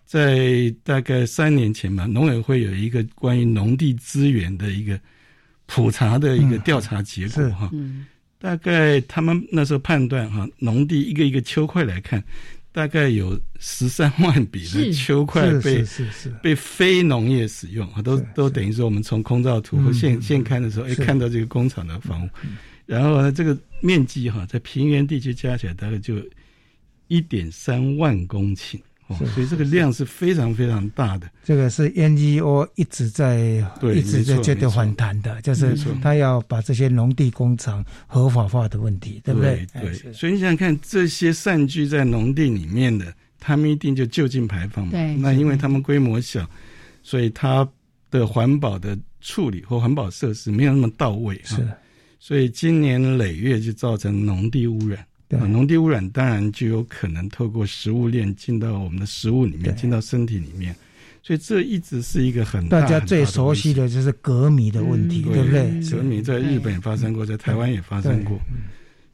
[0.07, 4.97] 在大概三年前吧，农委会有一个关于农地资源的一个
[5.65, 7.69] 普查的一个调查结果哈，
[8.39, 12.23] 大概他们那时候判断哈，农地一个一个丘块来看，
[12.71, 15.83] 大概有十三万笔的丘块被
[16.41, 22.29] 被非农业使用啊，都都等于说我们从空照图或现现看的时候，哎看到这个工厂的房屋，
[22.85, 26.15] 然后呢这个面积哈，在平原地区加起来大概就
[27.09, 28.79] 一点三万公顷。
[29.33, 31.29] 所以这个量是非常非常大的。
[31.43, 33.63] 这个是 NGO 一直在
[33.95, 39.65] 一直在觉得反弹的，就是他要把这些农地工厂合法化的问题，对不对？
[39.73, 39.93] 对。
[40.11, 44.91] 所以你想想看，这些散居在农地里面的，他们一定就就近排放嘛。
[44.91, 45.15] 对。
[45.15, 46.45] 那因为他们规模小，
[47.01, 47.67] 所以它
[48.11, 51.39] 的环保的处理或环保设施没有那么到位。
[51.45, 51.65] 是。
[52.19, 55.06] 所以今年累月就造成农地污染。
[55.29, 60.73] 对，农地污染当然就有可能透过食物链进到我们的食物里面，进到身体里面，
[61.21, 65.81] 所以这一直是一个很大家最熟悉的就是镉米的问题，对不对？
[65.81, 68.39] 镉米在日本也发生过，在台湾也发生过，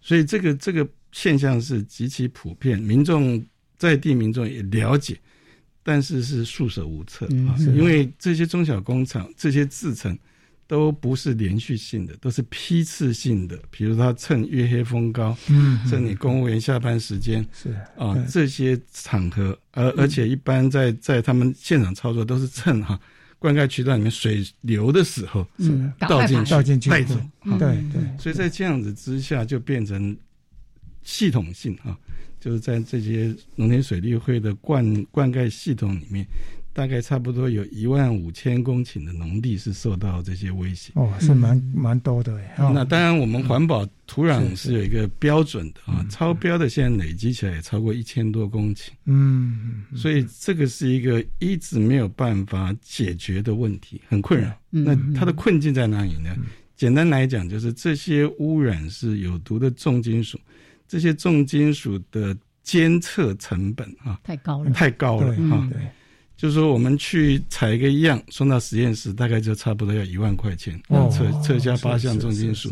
[0.01, 3.43] 所以这个这个现象是极其普遍，民众
[3.77, 5.17] 在地民众也了解，
[5.81, 10.15] 但是是束手无策啊，因为这些中小工厂这些制成。
[10.65, 13.59] 都不是连续性的，都是批次性的。
[13.69, 22.99] 比如他趁月黑风高，嗯，趁你公务员下班时间，是啊，这些场合，而而且一般在在他们现场操作都是趁哈
[23.37, 27.15] 灌溉渠道里面水流的时候，嗯，倒进去倒进去带走，
[27.59, 28.01] 对对。
[28.17, 30.15] 所以在这样子之下，就变成
[31.03, 31.95] 系统性哈，
[32.39, 36.25] 就是在这些农田水利会的灌灌溉系统里面。
[36.73, 42.55] 大概差不多有一万五千公顷的农地是受到这些威胁哦，是蛮蛮多的哎。
[42.73, 48.89] 那当然，我们环保土壤是有一个标准的啊，超标的现在累积起来也超过一千多公顷。
[49.05, 54.51] 嗯，所以这个是一个一直没有办法解决的问题，很困扰。
[54.69, 56.35] 那它的困境在哪里呢？
[56.75, 60.39] 简单来讲，就是这些污染是有毒的重金属，
[60.87, 65.69] 这些重金属的监测成本啊，太高了，太高了哈。
[66.43, 70.77] 就是说，我们去采一个样送到实验室，大概就差不多要一万块钱，
[71.09, 72.69] 测测下八项重金属。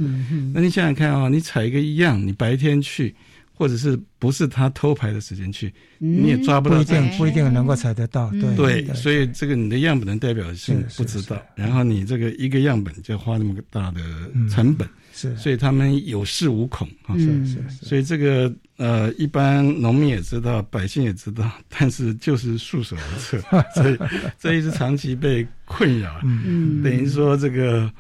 [0.54, 3.16] 那你想想看啊，你采一个样，你白天去。
[3.54, 8.32] 或者是不是他偷排的时间去，你也抓不到，不一定不一定能够采得到。
[8.32, 14.02] 对对，所以这个你的样本的代表性不知道，然后你这个一个样本就花那么个大的
[14.50, 17.16] 成本，是，所以他们有恃无恐啊。
[17.18, 23.40] 是是，所以这个呃，一般农民也知道，百姓也知道，但是就是束手无策，
[23.76, 23.98] 所以
[24.40, 27.92] 这一直长期被困扰，嗯等于说这个。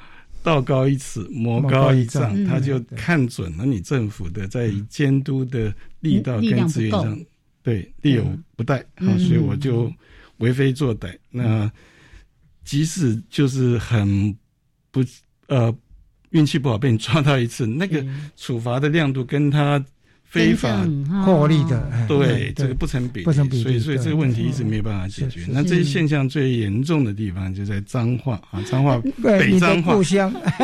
[0.43, 7.19] 道高一尺，魔高一丈，他就看准了你政府的在监督的力道跟资源上，
[7.62, 9.93] 对力有不逮，啊，所以我就
[10.38, 11.15] 为非作歹。
[11.30, 11.71] 那
[12.65, 14.36] 即使就是很
[14.89, 15.06] 不
[15.45, 15.71] 呃
[16.32, 18.04] 运气不好被你抓到一次，那个
[18.36, 19.84] 处罚的亮度跟他。
[20.24, 20.88] 非法
[21.26, 25.46] 获利的，对这个不成比例，所以所以这个问题一直没有办法解决。
[25.50, 29.94] 那这些现象最严重的地方就在彰化啊，彰化北彰化，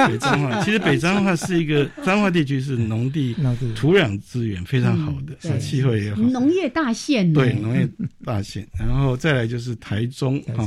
[0.08, 0.64] 北彰化。
[0.64, 3.36] 其实北彰化是一个 彰化地区是农地
[3.76, 7.34] 土壤资源非常好的，气候也好，农业大县。
[7.34, 7.86] 对农业
[8.24, 10.66] 大县，然后再来就是台中啊，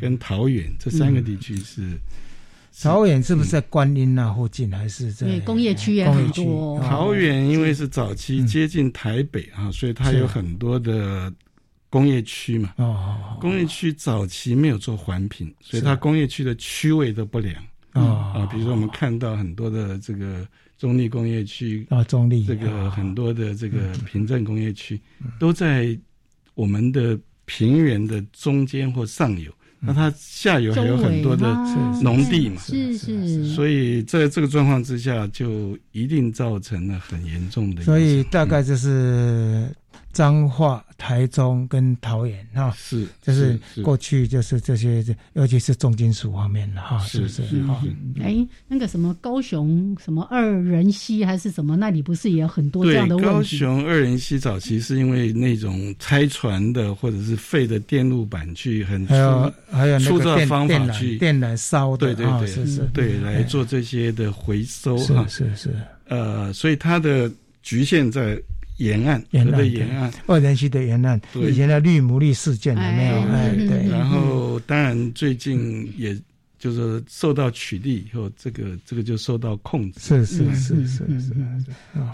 [0.00, 1.82] 跟桃园这三个地区是。
[2.82, 6.78] 桃园是不是在观音那附近，还是在工业区也很多？
[6.80, 11.32] 桃园因为是早期接近台北啊，所以它有很多的
[11.90, 12.74] 工业区嘛。
[12.76, 17.54] 哦，工业区早期没有做环评，所以它工业区的区位都不良。
[17.92, 20.46] 啊，比如说我们看到很多的这个
[20.76, 25.00] 中立工业区啊，中立这个很多的这个平镇工业区，
[25.40, 25.98] 都在
[26.54, 29.52] 我们的平原的中间或上游。
[29.80, 31.46] 那它下游还有很多的
[32.02, 37.82] 农地嘛，是是，所以在这个状况之下，就一定造成了很严重的。
[37.82, 39.72] 所以大概就是
[40.18, 45.04] 彰化、台中跟桃园哈，是就是过去就是这些，
[45.34, 47.42] 尤其是重金属方面的哈，是不是？
[47.68, 47.80] 哈。
[48.20, 53.30] 哎，那个什么高雄什么二人溪还是什么，那里不是也有很多这样的问题？
[53.30, 65.70] 高雄二人溪早期是因为那种拆船的或者是废的电路板去很还有还有粗糙方法去电缆烧的，对对对，是是，对来做这些的回收是，是是。
[66.08, 67.30] 呃，所以它的
[67.62, 68.36] 局限在。
[68.78, 73.20] 沿岸，河的沿岸，二人溪的沿岸，以前的绿牡蛎事件有没有？
[73.28, 73.90] 哎，对。
[73.90, 76.16] 然后，当然最近也
[76.60, 79.98] 就是受到取缔以后，这个这个就受到控制。
[80.00, 81.34] 是是是是是。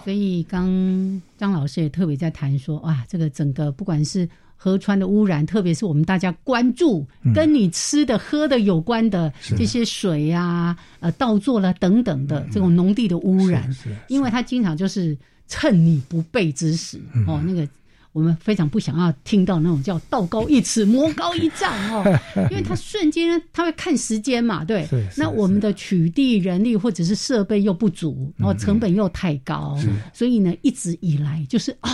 [0.05, 13.69] 所以，刚张老师也特别在谈说，哇，这个整个不管是河川的污染，特别是我们大家关注跟你吃的喝的有关的这些水呀、呃稻作了等等的这种农地的污染，
[14.09, 15.15] 因为它经常就是。
[15.55, 16.99] 趁你不备之时，
[17.29, 17.67] 哦，那个
[18.11, 24.85] 我们非常不想要听到那种叫“道高一尺，魔高一丈”哦， 因为他瞬间他会看时间嘛，对，
[25.17, 29.79] 那我们的取缔人力或者是设备又不足，然后成本又太高，
[30.13, 31.89] 所以呢，一直以来就是哦，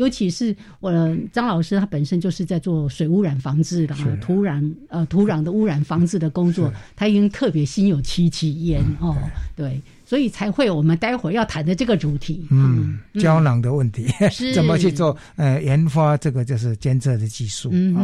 [0.00, 0.90] 尤其是我
[1.30, 9.14] 张老师他本身就是在做水污染防治的，啊土壤呃土壤的污染防治的工作，他已经特别心有戚戚焉哦，
[9.54, 9.78] 对。
[10.06, 14.08] 所以才会我们待会儿要谈的这个主题，嗯，胶囊的问题，
[14.52, 15.16] 怎么去做？
[15.36, 18.02] 呃，研发这个就是监测的技术啊。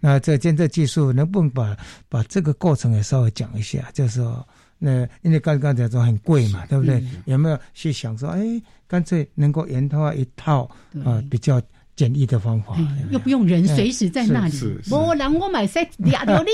[0.00, 1.76] 那这监测技术能不能把
[2.08, 3.90] 把这个过程也稍微讲一下？
[3.92, 4.46] 就是说，
[4.84, 7.00] 那因为刚刚才说很贵嘛，对不对？
[7.26, 8.40] 有没有去想说，哎，
[8.88, 10.68] 干脆能够研发一套
[11.04, 11.62] 啊比较
[11.94, 12.76] 简易的方法，
[13.12, 14.54] 又不用人随时在那里，
[14.90, 16.50] 我让我买三两条力。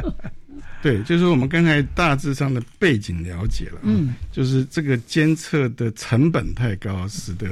[0.82, 7.48] 对，就是我们刚才大致上的背景了解了，嗯，就是这个监测的成本太高，使得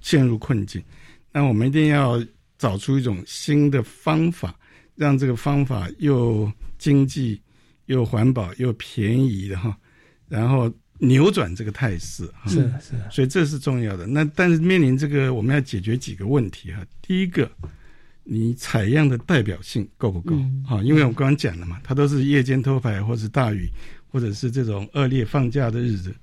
[0.00, 0.80] 陷入困境。
[1.32, 2.22] 那我们一定要
[2.56, 4.54] 找出一种新的方法，
[4.94, 7.40] 让这个方法又经济、
[7.88, 9.76] 又环保、又便宜的哈，
[10.28, 12.48] 然后扭转这个态势哈。
[12.48, 14.06] 是是，所以这是重要的。
[14.06, 16.82] 那但是面临这个，我们要解决几个问题哈。
[17.02, 17.50] 第一个。
[18.30, 20.36] 你采样的代表性够不够？
[20.62, 23.70] 好，因为我刚刚讲了嘛，它都是夜间偷排，或是大雨，
[24.10, 26.14] 或者是这种恶劣放假的日子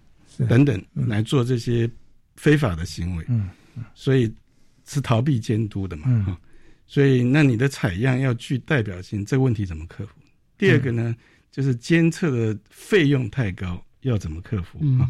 [0.47, 1.89] 等等来做这些
[2.35, 3.25] 非法的行为。
[3.27, 3.49] 嗯，
[3.95, 4.31] 所以
[4.85, 6.23] 是逃避监督的嘛。
[6.27, 6.39] 哈，
[6.85, 10.13] 所以那你的采样要具代表性，这个问题怎么克服？
[10.59, 11.15] 第二个呢，
[11.55, 14.77] 就是监测的费用太高，要怎么克服？
[14.99, 15.07] 啊，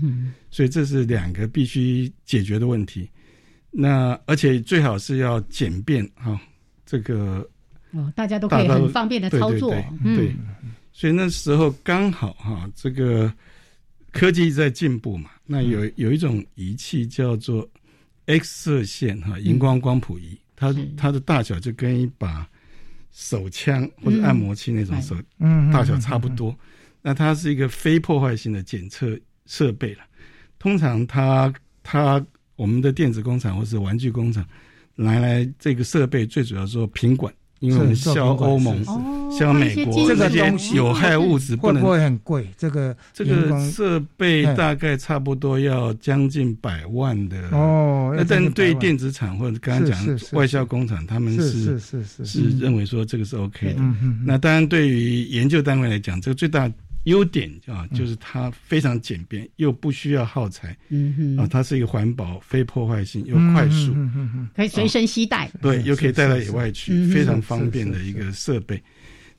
[0.51, 3.09] 所以这是两个必须解决的问题。
[3.71, 6.39] 那而且最好是要简便啊。
[6.85, 7.49] 这个
[7.93, 9.71] 哦，大家都可以很方便的操作，
[10.03, 10.35] 对，
[10.91, 13.33] 所以那时候刚好哈，这个
[14.11, 17.67] 科技在进步嘛，那有有一种仪器叫做
[18.27, 22.47] X 射线哈荧光光谱仪，它它的大小就跟一把
[23.17, 26.53] 手枪或者按摩器那种手嗯大小差不多，
[27.01, 30.01] 那它是一个非破坏性的检测设备了。
[30.59, 31.51] 通常它
[31.81, 32.23] 它
[32.57, 34.45] 我们的电子工厂或是玩具工厂。
[34.97, 38.83] 来来，这个设备最主要做品管，因为我们销欧盟、
[39.31, 42.47] 像美国这个东西有害物质不能会很贵。
[42.57, 48.13] 这个这个设备大概差不多要将近百万的哦。
[48.15, 53.81] 那但对电子厂或者刚刚讲外销工厂，他们是是是是是认为说这个是 OK 的。
[54.25, 56.71] 那当然，对于研究单位来讲，这个最大。
[57.05, 63.95] 优点啊，就是它非常简便，又不需要耗材，嗯啊，它是一个环保、非破坏性又快速，
[64.55, 68.81] 可以随身携带，对，又可以带到野外去，非常方便的一个设备。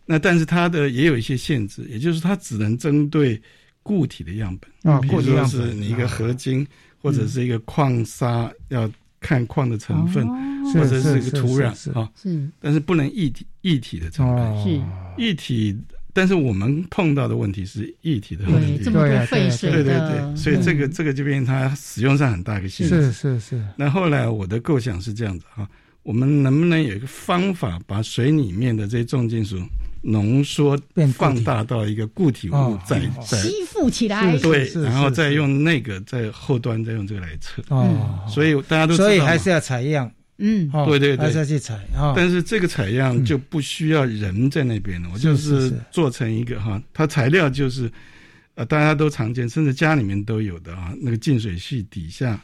[0.04, 3.40] 那但是它的也有一些限制，也就是它只能针对
[3.82, 6.64] 固体的样本，啊，比如说是你一个合金
[7.02, 8.88] 或者是一个矿砂，要
[9.18, 10.24] 看矿的成分，
[10.72, 14.80] 或者是一个土壤啊，是，但是不能一体一体的成分，是。
[15.18, 15.76] 一体。
[16.16, 23.12] 但是我们碰到的问题是液体的问题，这么多废水对对对，所以这个这个就变成它使用上很大一个限制。
[23.12, 23.62] 是是是。
[23.76, 25.68] 那后来我的构想是这样子哈，
[26.02, 29.60] 我们能不能有一个方法，把水里面的这些重金属
[30.00, 30.80] 浓缩
[31.14, 32.98] 放大到一个固体物，再
[33.28, 37.62] 再吸附起来，对，然后再用那个在后端再用这个来测。
[37.68, 38.24] 哦。
[38.26, 40.10] 所以大家都所以还是要采样。
[40.38, 42.12] 嗯，对对对，再去采啊。
[42.16, 47.90] 但是这个采样就不需要人在那边了，我就是做成一个哈，它材料就是
[48.54, 52.40] 呃大家都常见，甚至家里面都有的啊，那个净水器底下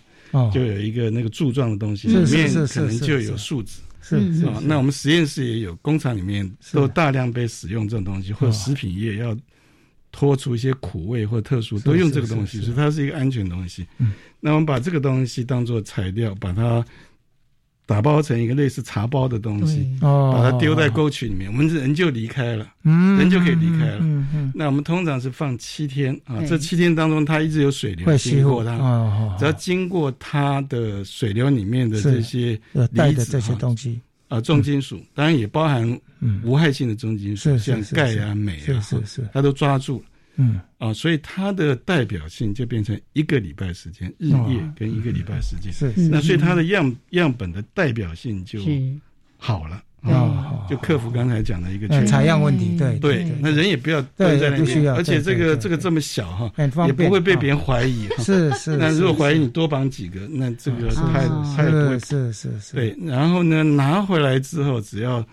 [0.53, 3.81] 就有一个那个柱状的东西，里面可能就有树脂。
[4.05, 4.17] 是
[4.47, 9.37] 啊，那我们实验室也有，工厂里面都大量被使用这种东西，或者食品业要
[10.11, 13.87] 脱出一些苦味或特殊，都用这个东西，所以它是一个安全东西。
[13.99, 16.85] 嗯，那我们把这个东西当做材料，把它
[17.93, 24.03] 打包成一个类似茶包的东西，把它丢在沟渠里面，我们人就离开了，人就可以离开了。
[24.55, 34.01] 那我们通常是放七天啊，这七天当中它一直有水流经过它，只要经过它的水流里面的这些离子这些东西。
[34.29, 36.01] 啊，重金属当然也包含
[36.43, 40.05] 无害性的重金属，像钙啊、镁啊，是是是，它都抓住了。
[40.37, 45.73] 嗯啊，所以它的代表性就变成一个礼拜时间，日夜跟一个礼拜时间。
[45.73, 48.61] 是，那所以它的样样本的代表性就
[49.37, 49.83] 好了。
[50.03, 56.53] 啊，就克服刚才讲的一个采样问题，对对，那人也不要蹲在那边，而且这个这个这么小哈，
[56.89, 58.09] 也不会被别人怀疑。
[58.19, 61.97] 是是，那如果怀疑你多绑几个，那这个太太不会。
[62.01, 62.75] 是是是。
[62.75, 65.25] 对，然后呢，拿回来之后，只要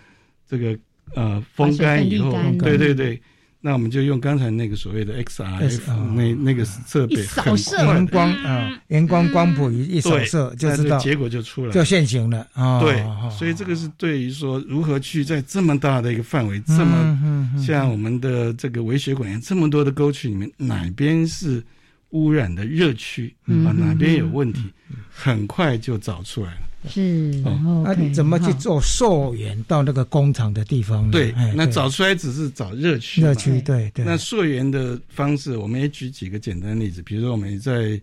[0.47, 0.77] 这个
[1.15, 3.19] 呃风干以后，对对对。
[3.61, 5.81] 那我们就用刚才那个所谓的 XRF
[6.15, 12.79] 那那个设备，扫射荧光啊，荧光光谱一一扫射就知道，结果就出来，就现行了啊。
[12.79, 13.03] 对，
[13.37, 21.61] 所以这个是对于说如何去在这么大的一个范围，这么像我们的这个微血管炎这么多的沟渠里面，哪边是
[22.11, 23.75] 污染的热区啊？
[23.75, 24.71] 哪边有问题，
[25.09, 26.68] 很快就找出来了。
[26.87, 27.43] 是，
[27.83, 31.11] 那你怎么去做溯源到那个工厂的地方呢？
[31.11, 33.21] 对，那找出来只是找热区。
[33.21, 34.05] 热区，对对。
[34.05, 37.99] 那溯源的方式，我们也举几个简单例子，比如说我们在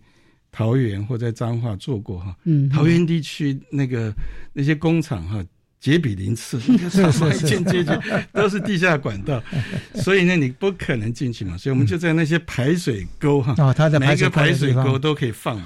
[0.51, 4.13] 桃园或在彰化做过哈，嗯，桃园地区那个
[4.53, 5.43] 那些工厂哈，
[5.79, 7.91] 杰比鳞次，是是是，间接就
[8.31, 9.41] 都是地下管道，
[9.95, 15.59] 所以呢，你不可能进去嘛，所以我们就在那些排水沟哈，哦，它的每个排水沟都可以放，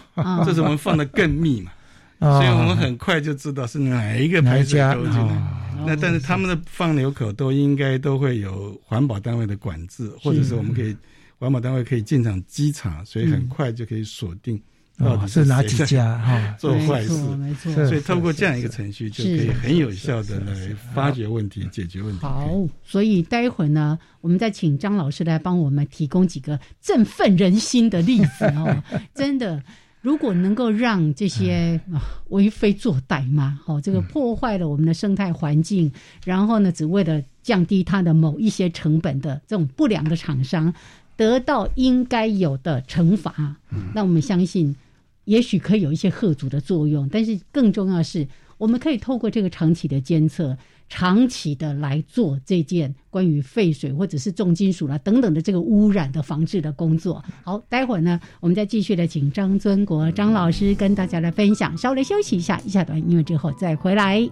[0.45, 1.71] 这是我们放的更密嘛。
[2.21, 5.57] 所以我们很快就知道是哪一个排水沟进来。
[5.87, 10.95] 那但是他们的放流口都应该都会有环保单位的管制，或者是我们可以
[11.39, 14.61] 环保单位可以进场稽查，所以很快就可以锁定
[14.99, 17.13] 到底是哪几家哈 做坏事。
[17.35, 20.53] 没错，所以透过这样一个程序就可以很有效的来
[20.93, 22.19] 发掘问题、解决问题。
[22.21, 22.51] 好，
[22.83, 28.83] 所以待会呢，我们再请张老师来帮我们提供几个振奋人心的例子哦，
[29.15, 29.59] 真的。
[30.01, 31.79] 如果能够让这些
[32.29, 35.91] 为非作歹嘛，好，这个破坏了我们的生态环境，
[36.25, 40.73] 然后呢，只为了降低它的某一些成本的这种不良的厂商，
[41.15, 43.55] 得到应该有的惩罚，
[43.93, 44.75] 那我们相信，
[45.25, 47.07] 也许可以有一些贺阻的作用。
[47.09, 48.27] 但是更重要的是，
[48.57, 50.57] 我们可以透过这个长期的监测。
[50.93, 57.23] 长期的来做这件关于废水或者是重金属啦等等的这个污染的防治的工作。
[57.43, 61.77] 好，待会儿呢，我们再继续的请张尊国张老师跟大家来分享。
[61.77, 64.29] 稍微休息一下，一下段音乐之后再回来。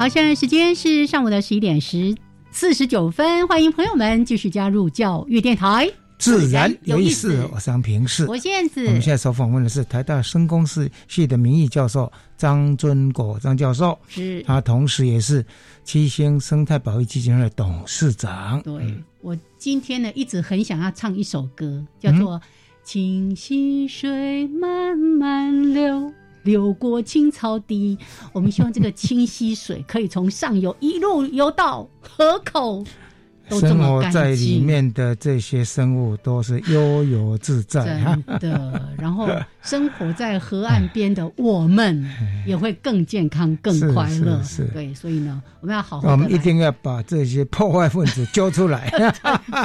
[0.00, 2.16] 好，现在时间是上午的十一点十
[2.50, 5.92] 四十九分，欢迎朋友们继续加入教育电台。
[6.18, 8.24] 自然有意思，我是平视。
[8.24, 15.44] 我现在我们现在所访问的是台大生工系系的名誉教授张尊果张教授，是，他同时也是
[15.84, 18.58] 七星生态保育基金会的董事长。
[18.62, 22.38] 对我今天呢，一直很想要唱一首歌，叫做
[22.82, 25.84] 《清溪水慢慢流》。
[26.42, 27.98] 流过青草地，
[28.32, 32.84] 我们希望这个清溪水可以从上游一路游到河口，
[33.50, 38.94] 生活在里面的这些生物都是悠游自在，真的。
[38.96, 39.28] 然后
[39.60, 42.08] 生活在河岸边的我们
[42.46, 44.40] 也会更健康、更快乐。
[44.42, 46.12] 是，对，所以呢，我们要好好。
[46.12, 48.88] 我们一定要把这些破坏分子揪出来。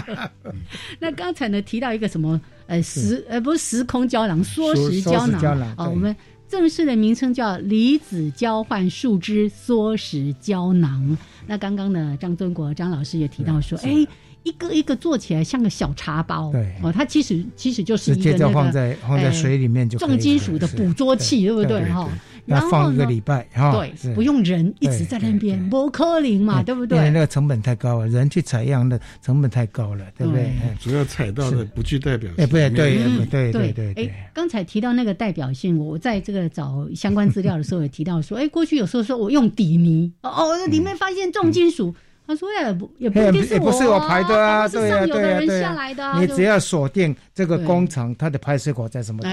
[0.99, 2.41] 那刚才呢提到一个什么？
[2.67, 6.15] 呃，时呃不是时空胶囊，缩时胶囊啊，我们。
[6.47, 11.17] 正式的名称叫离子交换树脂缩食胶囊。
[11.47, 14.05] 那刚刚呢，张尊国张老师也提到说，哎。
[14.45, 22.07] 一个一个做起来像个小茶包，对哦，它其实其实就是一个那个放在放在水里面就重金属的捕捉器，对不对哈？
[22.45, 26.95] 然后放一个礼拜哈，对，不用人一直在那边剥科林嘛，对不对？
[26.95, 30.51] 因为那个成本太高了，人去采样的成本太高了，对不对？
[30.79, 32.43] 主要采到的不具代表性。
[32.43, 34.05] 哎，对对对对对对。
[34.05, 41.95] 哎，刚才提到那个代表性，我在这个找相关资料的时候也提到说，哎，过去有时候说我用底泥，哦，里面发现重金属。
[42.27, 43.55] 他说也不也不一定是
[43.87, 49.29] 我排的啊，对啊对啊对啊，你只要锁定这个工程它的排水口在什么地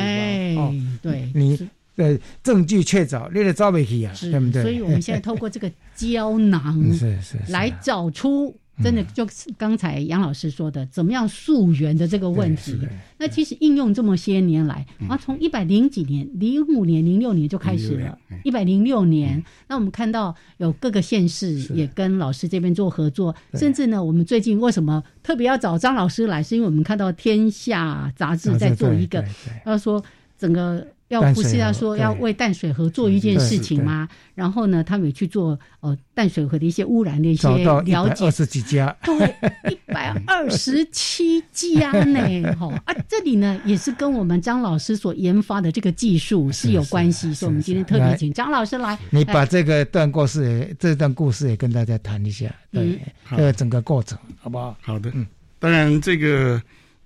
[0.54, 1.56] 方哦，对，你
[1.96, 4.62] 的证据确凿，你得找回去啊，对不对？
[4.62, 8.54] 所以我们现在 透过这个胶囊是是来找出。
[8.82, 12.76] 真的就是刚才杨老师说的，怎么样溯源的这个问题。
[13.18, 18.18] 那其实应用这么些年来，啊，从一百零几年、零五年、零六年就开始了。
[18.44, 29.24] 一百零六年，那我们看到有各个县市也跟老师这边做合作，甚至呢，我们最近为什么特别要找张老师来，是因为我们看到《天下》杂志在做一个，
[29.64, 30.02] 他说
[30.36, 30.86] 整个。
[31.12, 34.08] 要不是要说要为淡水河做一件事情吗？
[34.34, 38.24] 然后呢，他们也去做呃淡水河的一些污染的一些了解。
[38.24, 39.34] 二十几家， 对，
[39.70, 48.98] 一百二十七家呢，哈啊，这里呢也是跟我们张老师所研发的这个技术是有关系，所以我们今天特别请张老师来。
[49.10, 52.98] 你把这个段故事，这段故事也跟大家谈一下，对，
[53.28, 54.74] 这个整个过程，好不好？
[54.80, 55.26] 好的，嗯，
[55.58, 56.58] 当然这个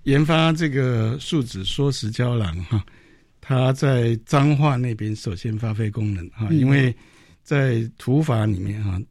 [0.03, 2.81] 研发这个树脂缩石胶囊哈。
[3.47, 6.93] 它在彰化那边首先发挥功能哈，因为
[7.43, 9.01] 在土法里面哈，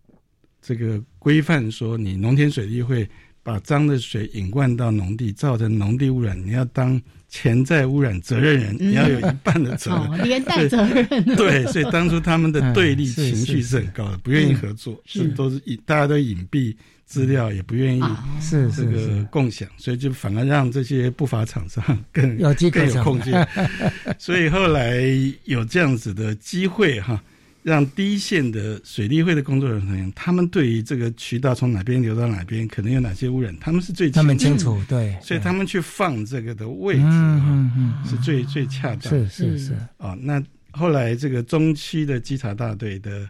[0.60, 3.08] 这个规范说你农田水利会
[3.42, 11.24] 把脏的水引灌到农地，造成农地污染，你要当潜在污染责任人，你要有一半的责任， 连带 责任。
[11.34, 16.76] 对，所以当初他们的对立情绪是很高的，不愿意合作，是都是隐，大家都隐蔽。
[17.06, 18.02] 资料也不愿意
[18.40, 21.80] 是这个共享，所以就反而让这些不法厂商
[22.12, 23.46] 更有更有空间。
[24.18, 25.00] 所以后来
[25.44, 27.22] 有这样子的机会哈，
[27.62, 39.00] 让第一线的水利会的工作人员，他们对于这个渠道从哪边流到哪边，可能有哪些污染，他们是最他们清楚对，所以他们去放这个的位置啊，是最最恰当。
[39.02, 39.72] 是是是。
[39.96, 40.42] 啊，那
[40.72, 43.28] 后来这个中期的稽查大队的。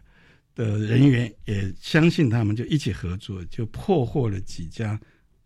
[0.57, 4.99] 的人员也相信他们，就一起合作，就破获了几家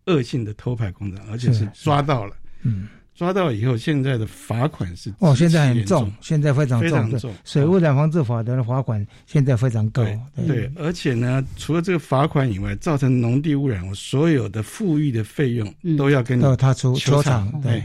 [0.05, 2.35] 恶性的偷排工厂，而且是抓到了。
[2.63, 6.81] 嗯，抓到以后，现在的罚款是哦，现在很重，现在非常
[7.19, 7.35] 重。
[7.43, 10.01] 水污染防治法的罚款现在非常高。
[10.47, 17.51] 对，而且呢，除了这个罚款以外，造成农地污染，我所有的富裕的费用都要跟你他出球场。
[17.61, 17.83] 对，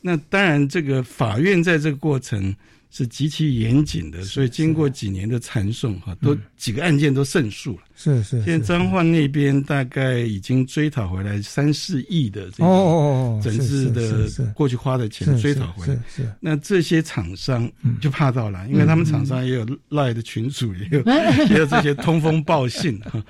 [0.00, 2.56] 那当然，这个法院在这个过程。
[2.94, 7.84] 是极其严谨的，所以经过几年的缠讼，哈，都几个案件都胜诉了。
[7.96, 8.44] 是是。
[8.44, 15.94] 现在彰化那边大概已经追讨回来三四亿的这个整治的过去花的钱追讨回来。
[16.06, 16.32] 是是。
[16.38, 17.66] 那这些厂商
[17.98, 21.00] 就怕到了，因为他们厂商也有赖的群主，也有
[21.48, 23.24] 也有这些通风报信哈，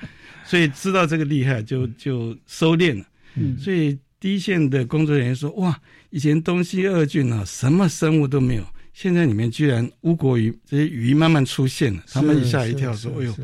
[0.44, 3.04] 所以知道这个厉害，就就收敛了。
[3.36, 3.56] 嗯。
[3.60, 13.34] 所以第一线的工作人员说：“哇，以前东西二郡啊，什么生物都没有。”现在里面居然乌国鱼这些鱼慢慢出现了，他们一吓一跳，说：“哎呦，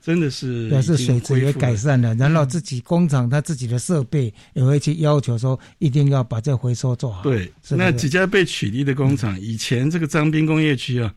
[0.00, 7.22] 真的是表示水质也改善了。”然后自己工厂他自己的设备也会去要求说，一定要把这回收做好。
[7.22, 11.12] 对，那几家被取缔的工厂，以前这个张滨工业区啊，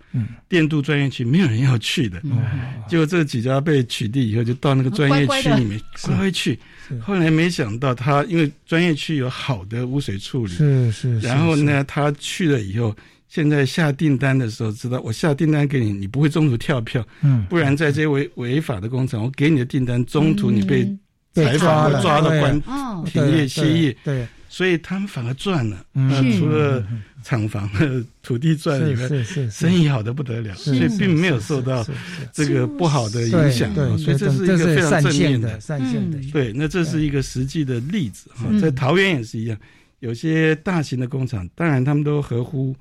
[0.47, 2.21] 电镀专业区没有人要去的，
[2.87, 6.57] 结果这几家被取缔以后，就到那个专业区里面乖乖去。
[7.01, 12.95] 后来没想到他因为专业区有好的污水处理，是是，然后呢，他去了以后。
[13.33, 20.85] 现在下订单的时候，知道我下订单给你，你不会中途跳票，嗯，不然在这些违违法的工厂，我给你的订单中途你被
[21.33, 23.03] 采访或抓到关哦。
[23.07, 25.83] 停业歇业，对，所以他们反而赚了。
[26.37, 26.85] 除了
[27.23, 31.83] 厂房的土地赚以外，生意好的不得了，所以并没有受到
[32.31, 33.73] 这个不好的影响。
[33.97, 36.29] 所以这是一个非常正面的善线的嗯。
[36.29, 39.57] 对，那这是一个实际的例子哈嗯，在桃园也是一样，
[40.01, 42.75] 有些大型的工厂，当然他们都合乎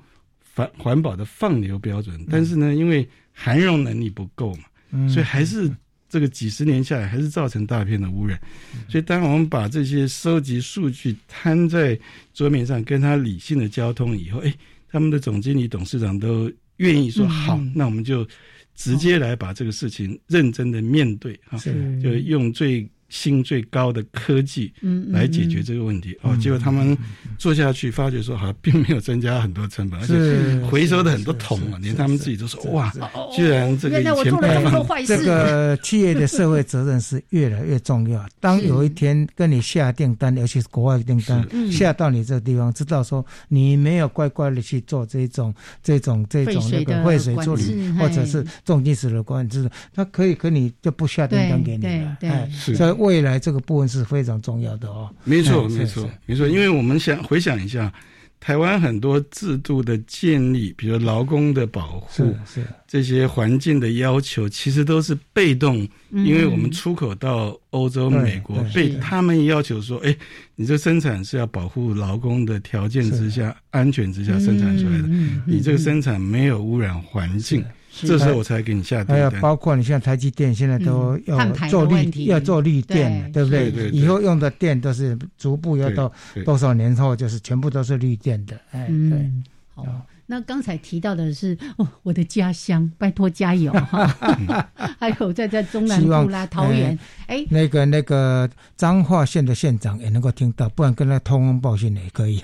[0.55, 5.69] 环环保的放流标准，但是呢，因为含容能力不够嘛，嗯所以还是
[6.07, 8.39] 这个几十年下来，还是造成大片的污染。
[8.87, 11.99] 所以，当我们把这些收集数据摊在
[12.35, 14.53] 桌面上，跟他理性的交通以后，哎，
[14.87, 17.29] 他们的总经理、董事长都愿意说嗯。
[17.29, 18.27] 好，那我们就
[18.75, 21.57] 直接来把这个事情认真的面对哈，
[22.01, 26.17] 就用最新最高的科技嗯嗯来解决这个问题。
[26.23, 26.97] 哦，结果他们
[27.37, 32.91] 做下去，发觉说好像并没有增加很多成本，而且是回收的很多桶啊，连他们自己都说哇，
[33.35, 38.25] 居然这个前做了这个企业的社会责任是越来越重要。
[38.39, 41.71] 当有一天跟你下订单，尤其是国外的订单嗯。
[41.71, 45.53] 下到你这个地方，知道说你没有乖乖的去做这种
[45.83, 52.17] 这种这种那个废废水处理，或者是重金属的管制，他可以跟你就不下订单给你对了。
[52.19, 52.29] 对。
[52.29, 52.75] 哎，是。
[52.75, 55.09] 所以未来这个部分是非常重要的哦。
[55.25, 56.47] 没错，没错是，没错。
[56.47, 57.93] 因为我们想回想一下，
[58.39, 62.65] 台湾很多制度的建立，比如劳工的保护是，是。
[62.87, 66.25] 这些环境的要求，其实都是被动，嗯。
[66.25, 70.15] 因为我们出口到欧洲、对美国，对被他们要求说，哎，
[70.55, 75.07] 你这生产是要保护劳工的条件之下、安全之下生产出来的，
[75.45, 77.63] 你这个生产没有污染环境，
[78.01, 79.39] 这时候我才给你下订还有单。
[79.39, 83.71] 包括你像台积电现在都要做绿，要做绿电，对对不对？
[83.71, 86.11] 对对对以后用的电都是逐步要到
[86.43, 88.55] 多少年后，就是全部都是绿电的。
[88.71, 88.93] 哎，对。
[88.95, 89.85] 嗯，好。
[90.25, 94.07] 那刚才提到的是哦，我的家乡，拜托加油哈！
[94.97, 102.41] 还有在在中南希望部啦、桃园，哎，那个那个彰化县的县长也能够听到，不然跟他通风报信也可以。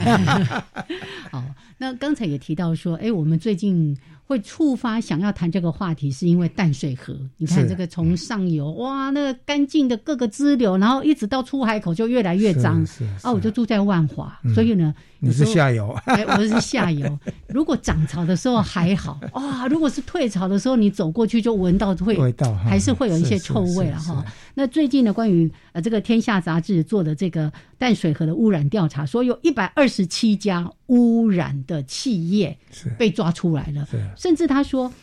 [1.31, 1.41] 好，
[1.79, 3.97] 那刚才也提到说，哎，我们最近
[4.29, 7.17] 会触发想要谈这个话题，是因为淡水河。
[7.37, 12.85] 你看是这个从上游哇，那个干净的各个支流，然后一直到出海口就越来越脏。
[12.85, 17.19] 是是啊，我就住在万华，嗯所以呢，你是下游 哎，我是下游。
[17.47, 24.23] 如果涨潮的时候还好，哇，如果是退潮的时候，你走过去就闻到会味道还是会有一些臭味了是哈。
[24.53, 34.93] 那最近呢，关于呃这个《天下》杂志做的这个淡水河的污染调查，说有一百二十七家污染的企业是被抓出来了，是甚至他说，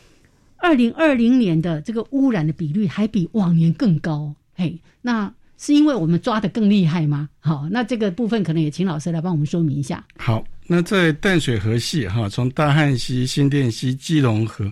[0.59, 4.35] 二零二零年的这个污染的比率还比往年更高。
[4.55, 7.31] 嘿，那是因为我们抓的更厉害吗？
[7.39, 10.05] 好，那这个部分可能也请老师来帮我们说明一下。
[10.19, 14.71] 好，那在淡水河系哈，从大汉溪、新店溪、基隆河，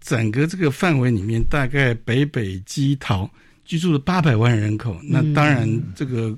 [0.00, 3.30] 整个这个范围里面，大概北北基桃
[3.62, 4.98] 居住了八百万人口。
[5.02, 6.34] 那当然，这个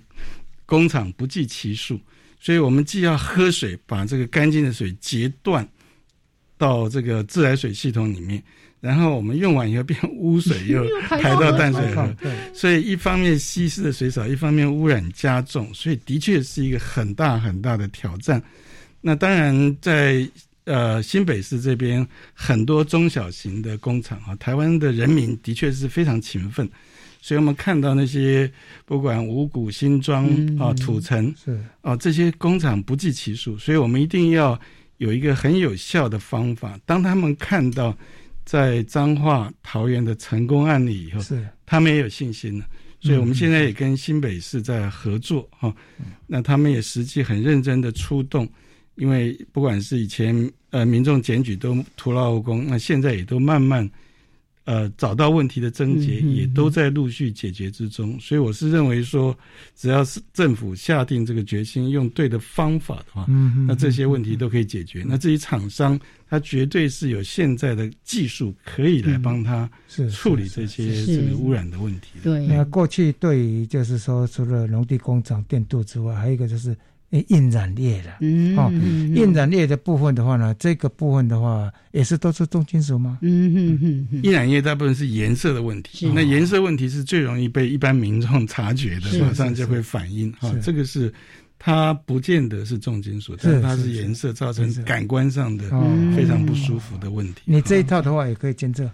[0.67, 2.01] 工厂不计其数，
[2.41, 5.65] 所以我们既要喝水，把这个干净的水截断
[6.57, 8.43] 到这个自来水系统里面。
[8.81, 12.15] 然后我们用完以后变污水， 又排到淡水河，
[12.53, 18.43] 所以一方面稀释的水少，一方面污染加重，所以的确是一个很大很大的挑战。
[19.01, 20.29] 那当然在，
[20.65, 26.69] 呃新北市这边很多中小型的工厂啊，台湾的人民的确是非常勤奋，
[27.23, 28.51] 所以我们看到那些
[28.85, 30.27] 不管五股新庄
[30.59, 34.61] 啊、土城是啊这些工厂不计其数，所以我们一定要
[34.99, 37.97] 有一个很有效的方法，当他们看到。
[38.47, 42.67] 在彰化、桃园的成功案例以后，是他们也有信心了。
[43.01, 48.47] 所以我们现在也跟新北市在合作哈、嗯，那他们也实际很认真的出动，
[48.97, 53.91] 因为不管是以前呃民众检举都徒劳无功，那现在也都慢慢
[54.65, 58.19] 呃找到问题的症结，嗯嗯也都在陆续解决之中。
[58.21, 59.37] 所以我是认为说，
[59.77, 65.05] 只要是政府下定这个决心，用对的方法的话，嗯那这些问题都可以解决。
[65.07, 65.99] 那至于厂商，
[66.29, 69.71] 他绝对是有现在的技术可以来帮他
[70.11, 72.19] 处理这些这个污染的问题。
[72.23, 76.77] 对，那过去对于就是说，除了农地工厂、电镀之外，还有一个就是
[77.29, 78.11] 印染业的。
[78.21, 78.71] 嗯，哦，
[79.15, 83.19] 印染业的部分的话呢，这个部分的话也是都是重金属吗？
[83.23, 90.53] 嗯哼哼哼，印染液大部分是颜色的问题，那颜色问题是最容易被一般民众察觉的，马上就会反应哈。
[90.63, 91.13] 这个是。
[91.57, 95.65] 它不见得是重金属，但它是颜色造成感官上的
[96.15, 97.41] 非常不舒服的问题。
[97.47, 98.85] 你这一套的话也可以监测。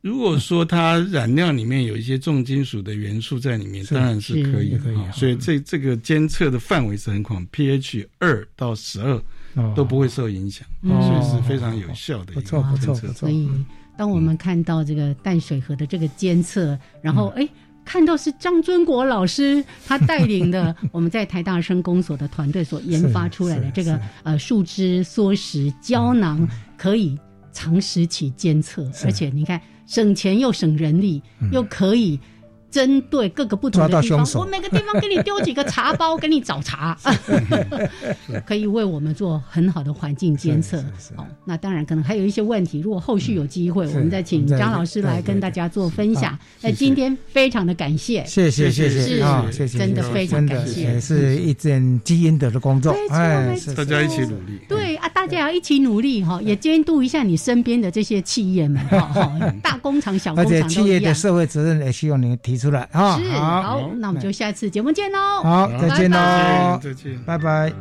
[0.00, 4.98] 如果说它染料里面有一些重金属的元素在里面，当然是可以可以。
[5.12, 9.20] 所以这这个监测的范围是很广，pH 二到十二
[9.74, 12.32] 都不会受影响，所以是非常有效的。
[12.32, 13.12] 不错不错不错。
[13.12, 13.48] 所以
[13.96, 17.48] 当我们看到这个淡水河的这个监测，然后哎。
[17.84, 26.46] 看到是张尊国老师他带领的 我们在台大生工所的团队所研发出来的这个呃树脂缩食胶囊，
[26.76, 27.18] 可以
[27.50, 32.20] 长时期监测，而且你看省钱又省人力，又可以。
[32.70, 36.96] 针对各个不同的地方，我每个地方给你丢几个茶包，给你找茶，
[38.44, 40.78] 可以为我们做很好的环境监测。
[41.16, 46.38] 哦，那当然可能还有一些问题，如果后续有机会，我们再请张老师来跟大家做分享。
[46.60, 62.57] 那今天非常的感谢，谢谢谢谢啊，谢谢，真的非常感谢，是一件积阴德的工作，哎，大家一起努力，对啊，大家要一起努力哈，也监督一下你身边的这些企业们哈，哈，大工厂小工厂而且企业的社会责任也希望你提。
[62.58, 63.16] 出来啊！
[63.18, 65.42] 是好，那我们就下次节目见喽。
[65.42, 67.72] 好，再见喽，再见，拜拜。